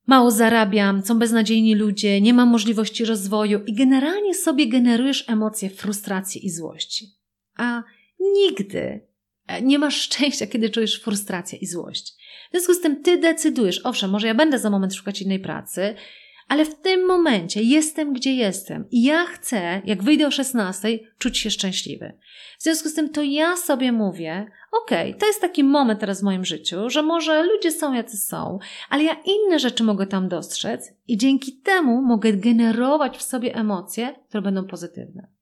mało 0.07 0.31
zarabiam, 0.31 1.05
są 1.05 1.19
beznadziejni 1.19 1.75
ludzie, 1.75 2.21
nie 2.21 2.33
mam 2.33 2.49
możliwości 2.49 3.05
rozwoju 3.05 3.63
i 3.65 3.73
generalnie 3.73 4.33
sobie 4.33 4.67
generujesz 4.67 5.29
emocje 5.29 5.69
frustracji 5.69 6.45
i 6.45 6.49
złości. 6.49 7.05
A 7.55 7.83
nigdy 8.19 9.07
nie 9.61 9.79
masz 9.79 10.01
szczęścia, 10.01 10.47
kiedy 10.47 10.69
czujesz 10.69 11.01
frustrację 11.01 11.59
i 11.59 11.65
złość. 11.65 12.13
W 12.49 12.51
związku 12.51 12.73
z 12.73 12.81
tym 12.81 13.03
ty 13.03 13.17
decydujesz, 13.17 13.81
owszem, 13.83 14.11
może 14.11 14.27
ja 14.27 14.35
będę 14.35 14.59
za 14.59 14.69
moment 14.69 14.93
szukać 14.93 15.21
innej 15.21 15.39
pracy, 15.39 15.95
ale 16.47 16.65
w 16.65 16.75
tym 16.75 17.07
momencie 17.07 17.61
jestem, 17.61 18.13
gdzie 18.13 18.35
jestem 18.35 18.85
i 18.91 19.03
ja 19.03 19.25
chcę, 19.25 19.81
jak 19.85 20.03
wyjdę 20.03 20.27
o 20.27 20.31
16, 20.31 20.99
czuć 21.17 21.37
się 21.37 21.51
szczęśliwy. 21.51 22.13
W 22.59 22.63
związku 22.63 22.89
z 22.89 22.93
tym 22.93 23.09
to 23.09 23.23
ja 23.23 23.57
sobie 23.57 23.91
mówię, 23.91 24.51
okej, 24.83 25.09
okay, 25.09 25.19
to 25.19 25.25
jest 25.25 25.41
taki 25.41 25.63
moment 25.63 25.99
teraz 25.99 26.21
w 26.21 26.23
moim 26.23 26.45
życiu, 26.45 26.89
że 26.89 27.03
może 27.03 27.43
ludzie 27.43 27.71
są 27.71 27.93
jacy 27.93 28.17
są, 28.17 28.59
ale 28.89 29.03
ja 29.03 29.15
inne 29.25 29.59
rzeczy 29.59 29.83
mogę 29.83 30.07
tam 30.07 30.29
dostrzec 30.29 30.93
i 31.07 31.17
dzięki 31.17 31.61
temu 31.61 32.01
mogę 32.01 32.33
generować 32.33 33.17
w 33.17 33.23
sobie 33.23 33.55
emocje, 33.55 34.15
które 34.29 34.41
będą 34.41 34.67
pozytywne. 34.67 35.32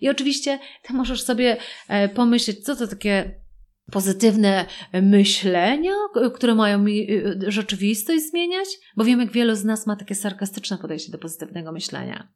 I 0.00 0.08
oczywiście 0.08 0.58
ty 0.82 0.92
możesz 0.92 1.22
sobie 1.22 1.56
e, 1.88 2.08
pomyśleć, 2.08 2.64
co 2.64 2.76
to 2.76 2.86
takie 2.86 3.46
pozytywne 3.90 4.66
myślenia, 5.02 5.92
które 6.34 6.54
mają 6.54 6.78
mi 6.78 7.10
y, 7.10 7.38
rzeczywistość 7.48 8.30
zmieniać? 8.30 8.68
Bo 8.96 9.04
wiem, 9.04 9.20
jak 9.20 9.32
wielu 9.32 9.54
z 9.54 9.64
nas 9.64 9.86
ma 9.86 9.96
takie 9.96 10.14
sarkastyczne 10.14 10.78
podejście 10.78 11.12
do 11.12 11.18
pozytywnego 11.18 11.72
myślenia. 11.72 12.28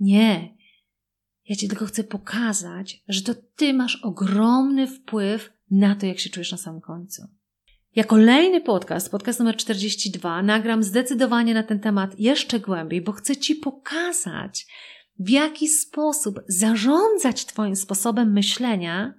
Nie. 0.00 0.54
Ja 1.48 1.56
Ci 1.56 1.68
tylko 1.68 1.86
chcę 1.86 2.04
pokazać, 2.04 3.02
że 3.08 3.22
to 3.22 3.34
Ty 3.56 3.74
masz 3.74 3.96
ogromny 3.96 4.86
wpływ 4.86 5.52
na 5.70 5.94
to, 5.94 6.06
jak 6.06 6.18
się 6.18 6.30
czujesz 6.30 6.52
na 6.52 6.58
samym 6.58 6.80
końcu. 6.80 7.22
Ja 7.96 8.04
kolejny 8.04 8.60
podcast, 8.60 9.10
podcast 9.10 9.38
numer 9.38 9.56
42, 9.56 10.42
nagram 10.42 10.82
zdecydowanie 10.82 11.54
na 11.54 11.62
ten 11.62 11.80
temat 11.80 12.18
jeszcze 12.18 12.60
głębiej, 12.60 13.02
bo 13.02 13.12
chcę 13.12 13.36
Ci 13.36 13.54
pokazać, 13.54 14.66
w 15.20 15.28
jaki 15.28 15.68
sposób 15.68 16.40
zarządzać 16.48 17.44
Twoim 17.44 17.76
sposobem 17.76 18.32
myślenia, 18.32 19.14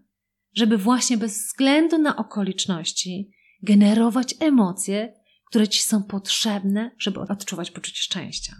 żeby 0.55 0.77
właśnie 0.77 1.17
bez 1.17 1.37
względu 1.47 1.97
na 1.97 2.15
okoliczności 2.15 3.31
generować 3.63 4.35
emocje, 4.39 5.13
które 5.45 5.67
Ci 5.67 5.81
są 5.81 6.03
potrzebne, 6.03 6.91
żeby 6.99 7.19
odczuwać 7.19 7.71
poczucie 7.71 8.01
szczęścia. 8.01 8.55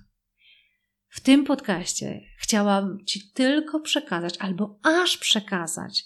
W 1.10 1.20
tym 1.20 1.44
podcaście 1.44 2.22
chciałam 2.38 3.06
Ci 3.06 3.32
tylko 3.34 3.80
przekazać, 3.80 4.38
albo 4.40 4.80
aż 4.84 5.18
przekazać, 5.18 6.04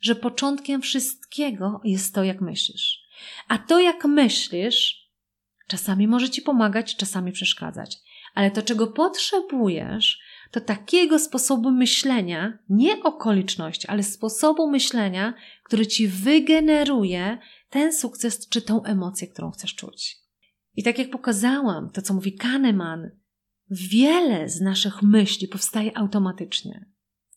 że 0.00 0.14
początkiem 0.14 0.82
wszystkiego 0.82 1.80
jest 1.84 2.14
to, 2.14 2.24
jak 2.24 2.40
myślisz. 2.40 3.02
A 3.48 3.58
to, 3.58 3.80
jak 3.80 4.04
myślisz, 4.04 5.10
czasami 5.68 6.08
może 6.08 6.30
Ci 6.30 6.42
pomagać, 6.42 6.96
czasami 6.96 7.32
przeszkadzać. 7.32 7.96
Ale 8.34 8.50
to, 8.50 8.62
czego 8.62 8.86
potrzebujesz, 8.86 10.20
to 10.52 10.60
takiego 10.60 11.18
sposobu 11.18 11.70
myślenia, 11.70 12.58
nie 12.68 13.02
okoliczności, 13.02 13.88
ale 13.88 14.02
sposobu 14.02 14.70
myślenia, 14.70 15.34
który 15.64 15.86
ci 15.86 16.08
wygeneruje 16.08 17.38
ten 17.70 17.92
sukces 17.92 18.48
czy 18.48 18.62
tą 18.62 18.82
emocję, 18.82 19.28
którą 19.28 19.50
chcesz 19.50 19.74
czuć. 19.74 20.16
I 20.76 20.82
tak 20.82 20.98
jak 20.98 21.10
pokazałam, 21.10 21.90
to 21.90 22.02
co 22.02 22.14
mówi 22.14 22.36
Kahneman, 22.36 23.10
wiele 23.70 24.48
z 24.48 24.60
naszych 24.60 25.02
myśli 25.02 25.48
powstaje 25.48 25.98
automatycznie. 25.98 26.86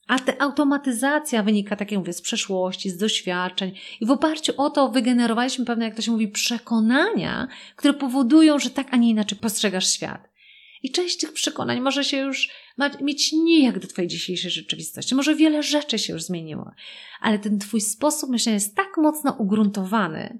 A 0.07 0.19
ta 0.19 0.33
automatyzacja 0.39 1.43
wynika, 1.43 1.75
tak 1.75 1.91
jak 1.91 1.99
mówię, 1.99 2.13
z 2.13 2.21
przeszłości, 2.21 2.89
z 2.89 2.97
doświadczeń 2.97 3.71
i 4.01 4.05
w 4.05 4.11
oparciu 4.11 4.53
o 4.57 4.69
to 4.69 4.89
wygenerowaliśmy 4.89 5.65
pewne, 5.65 5.85
jak 5.85 5.95
to 5.95 6.01
się 6.01 6.11
mówi, 6.11 6.27
przekonania, 6.27 7.47
które 7.75 7.93
powodują, 7.93 8.59
że 8.59 8.69
tak, 8.69 8.87
a 8.91 8.97
nie 8.97 9.09
inaczej 9.09 9.37
postrzegasz 9.37 9.93
świat. 9.93 10.34
I 10.83 10.91
część 10.91 11.17
tych 11.17 11.33
przekonań 11.33 11.81
może 11.81 12.03
się 12.03 12.17
już 12.17 12.49
mieć 13.01 13.31
nijak 13.31 13.79
do 13.79 13.87
Twojej 13.87 14.07
dzisiejszej 14.09 14.51
rzeczywistości. 14.51 15.15
Może 15.15 15.35
wiele 15.35 15.63
rzeczy 15.63 15.99
się 15.99 16.13
już 16.13 16.23
zmieniło, 16.23 16.71
ale 17.21 17.39
ten 17.39 17.59
Twój 17.59 17.81
sposób 17.81 18.29
myślenia 18.29 18.53
jest 18.53 18.75
tak 18.75 18.97
mocno 18.97 19.35
ugruntowany, 19.39 20.39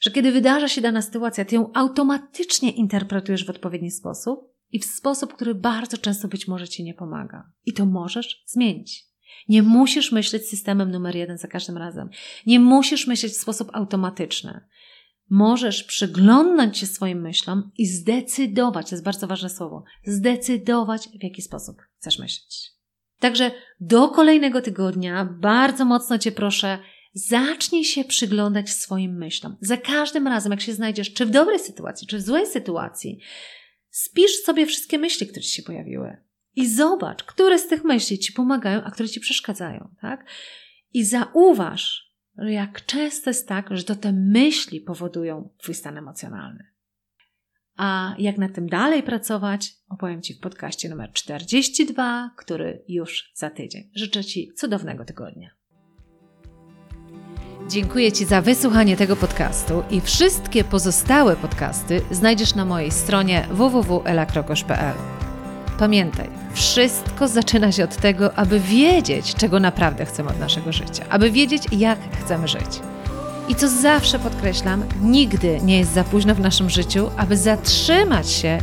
że 0.00 0.10
kiedy 0.10 0.32
wydarza 0.32 0.68
się 0.68 0.80
dana 0.80 1.02
sytuacja, 1.02 1.44
Ty 1.44 1.54
ją 1.54 1.72
automatycznie 1.74 2.70
interpretujesz 2.70 3.46
w 3.46 3.50
odpowiedni 3.50 3.90
sposób 3.90 4.40
i 4.72 4.78
w 4.78 4.84
sposób, 4.84 5.34
który 5.34 5.54
bardzo 5.54 5.98
często 5.98 6.28
być 6.28 6.48
może 6.48 6.68
Ci 6.68 6.84
nie 6.84 6.94
pomaga. 6.94 7.50
I 7.66 7.72
to 7.72 7.86
możesz 7.86 8.42
zmienić. 8.46 9.08
Nie 9.48 9.62
musisz 9.62 10.12
myśleć 10.12 10.48
systemem 10.48 10.90
numer 10.90 11.16
jeden 11.16 11.38
za 11.38 11.48
każdym 11.48 11.76
razem. 11.76 12.10
Nie 12.46 12.60
musisz 12.60 13.06
myśleć 13.06 13.32
w 13.32 13.40
sposób 13.40 13.70
automatyczny. 13.72 14.60
Możesz 15.30 15.84
przyglądnąć 15.84 16.78
się 16.78 16.86
swoim 16.86 17.20
myślom 17.20 17.70
i 17.78 17.86
zdecydować, 17.86 18.88
to 18.88 18.94
jest 18.94 19.04
bardzo 19.04 19.26
ważne 19.26 19.50
słowo, 19.50 19.84
zdecydować, 20.04 21.08
w 21.08 21.22
jaki 21.22 21.42
sposób 21.42 21.76
chcesz 21.98 22.18
myśleć. 22.18 22.70
Także 23.20 23.50
do 23.80 24.08
kolejnego 24.08 24.62
tygodnia 24.62 25.24
bardzo 25.24 25.84
mocno 25.84 26.18
Cię 26.18 26.32
proszę, 26.32 26.78
zacznij 27.14 27.84
się 27.84 28.04
przyglądać 28.04 28.70
swoim 28.70 29.18
myślom. 29.18 29.56
Za 29.60 29.76
każdym 29.76 30.26
razem, 30.26 30.52
jak 30.52 30.60
się 30.60 30.74
znajdziesz, 30.74 31.12
czy 31.12 31.26
w 31.26 31.30
dobrej 31.30 31.58
sytuacji, 31.58 32.06
czy 32.06 32.18
w 32.18 32.22
złej 32.22 32.46
sytuacji, 32.46 33.20
spisz 33.90 34.36
sobie 34.44 34.66
wszystkie 34.66 34.98
myśli, 34.98 35.26
które 35.26 35.42
Ci 35.42 35.50
się 35.50 35.62
pojawiły. 35.62 36.16
I 36.56 36.68
zobacz, 36.68 37.24
które 37.24 37.58
z 37.58 37.68
tych 37.68 37.84
myśli 37.84 38.18
Ci 38.18 38.32
pomagają, 38.32 38.82
a 38.84 38.90
które 38.90 39.08
Ci 39.08 39.20
przeszkadzają, 39.20 39.94
tak? 40.00 40.26
I 40.94 41.04
zauważ, 41.04 42.07
jak 42.38 42.86
często 42.86 43.30
jest 43.30 43.48
tak, 43.48 43.68
że 43.70 43.84
to 43.84 43.96
te 43.96 44.12
myśli 44.12 44.80
powodują 44.80 45.48
Twój 45.58 45.74
stan 45.74 45.98
emocjonalny. 45.98 46.64
A 47.76 48.14
jak 48.18 48.38
na 48.38 48.48
tym 48.48 48.68
dalej 48.68 49.02
pracować, 49.02 49.72
opowiem 49.88 50.22
Ci 50.22 50.34
w 50.34 50.40
podcaście 50.40 50.88
numer 50.88 51.12
42, 51.12 52.30
który 52.36 52.84
już 52.88 53.32
za 53.34 53.50
tydzień. 53.50 53.90
Życzę 53.94 54.24
Ci 54.24 54.52
cudownego 54.56 55.04
tygodnia. 55.04 55.50
Dziękuję 57.68 58.12
Ci 58.12 58.24
za 58.24 58.42
wysłuchanie 58.42 58.96
tego 58.96 59.16
podcastu 59.16 59.82
i 59.90 60.00
wszystkie 60.00 60.64
pozostałe 60.64 61.36
podcasty 61.36 62.00
znajdziesz 62.10 62.54
na 62.54 62.64
mojej 62.64 62.90
stronie 62.90 63.46
www.elakrokosz.pl. 63.50 65.17
Pamiętaj, 65.78 66.30
wszystko 66.52 67.28
zaczyna 67.28 67.72
się 67.72 67.84
od 67.84 67.96
tego, 67.96 68.34
aby 68.34 68.60
wiedzieć, 68.60 69.34
czego 69.34 69.60
naprawdę 69.60 70.06
chcemy 70.06 70.30
od 70.30 70.40
naszego 70.40 70.72
życia, 70.72 71.04
aby 71.10 71.30
wiedzieć, 71.30 71.62
jak 71.72 71.98
chcemy 72.24 72.48
żyć. 72.48 72.80
I 73.48 73.54
co 73.54 73.68
zawsze 73.68 74.18
podkreślam, 74.18 74.84
nigdy 75.00 75.60
nie 75.62 75.78
jest 75.78 75.92
za 75.92 76.04
późno 76.04 76.34
w 76.34 76.40
naszym 76.40 76.70
życiu, 76.70 77.10
aby 77.16 77.36
zatrzymać 77.36 78.30
się 78.30 78.58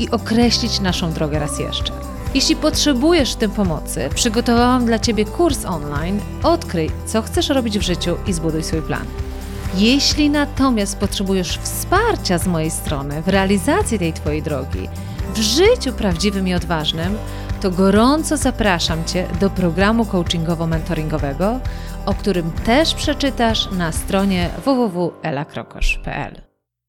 i 0.00 0.10
określić 0.10 0.80
naszą 0.80 1.12
drogę 1.12 1.38
raz 1.38 1.58
jeszcze. 1.58 1.92
Jeśli 2.34 2.56
potrzebujesz 2.56 3.32
w 3.32 3.36
tym 3.36 3.50
pomocy, 3.50 4.08
przygotowałam 4.14 4.86
dla 4.86 4.98
Ciebie 4.98 5.24
kurs 5.24 5.64
online 5.64 6.20
Odkryj, 6.42 6.90
co 7.06 7.22
chcesz 7.22 7.48
robić 7.48 7.78
w 7.78 7.82
życiu 7.82 8.16
i 8.26 8.32
zbuduj 8.32 8.62
swój 8.62 8.82
plan. 8.82 9.04
Jeśli 9.74 10.30
natomiast 10.30 10.98
potrzebujesz 10.98 11.58
wsparcia 11.58 12.38
z 12.38 12.46
mojej 12.46 12.70
strony 12.70 13.22
w 13.22 13.28
realizacji 13.28 13.98
tej 13.98 14.12
Twojej 14.12 14.42
drogi, 14.42 14.88
w 15.34 15.38
życiu 15.38 15.92
prawdziwym 15.92 16.48
i 16.48 16.54
odważnym, 16.54 17.18
to 17.60 17.70
gorąco 17.70 18.36
zapraszam 18.36 19.04
Cię 19.04 19.26
do 19.40 19.50
programu 19.50 20.04
coachingowo-mentoringowego, 20.04 21.58
o 22.06 22.14
którym 22.14 22.52
też 22.52 22.94
przeczytasz 22.94 23.70
na 23.70 23.92
stronie 23.92 24.50
www.elakrokosz.pl. 24.64 26.47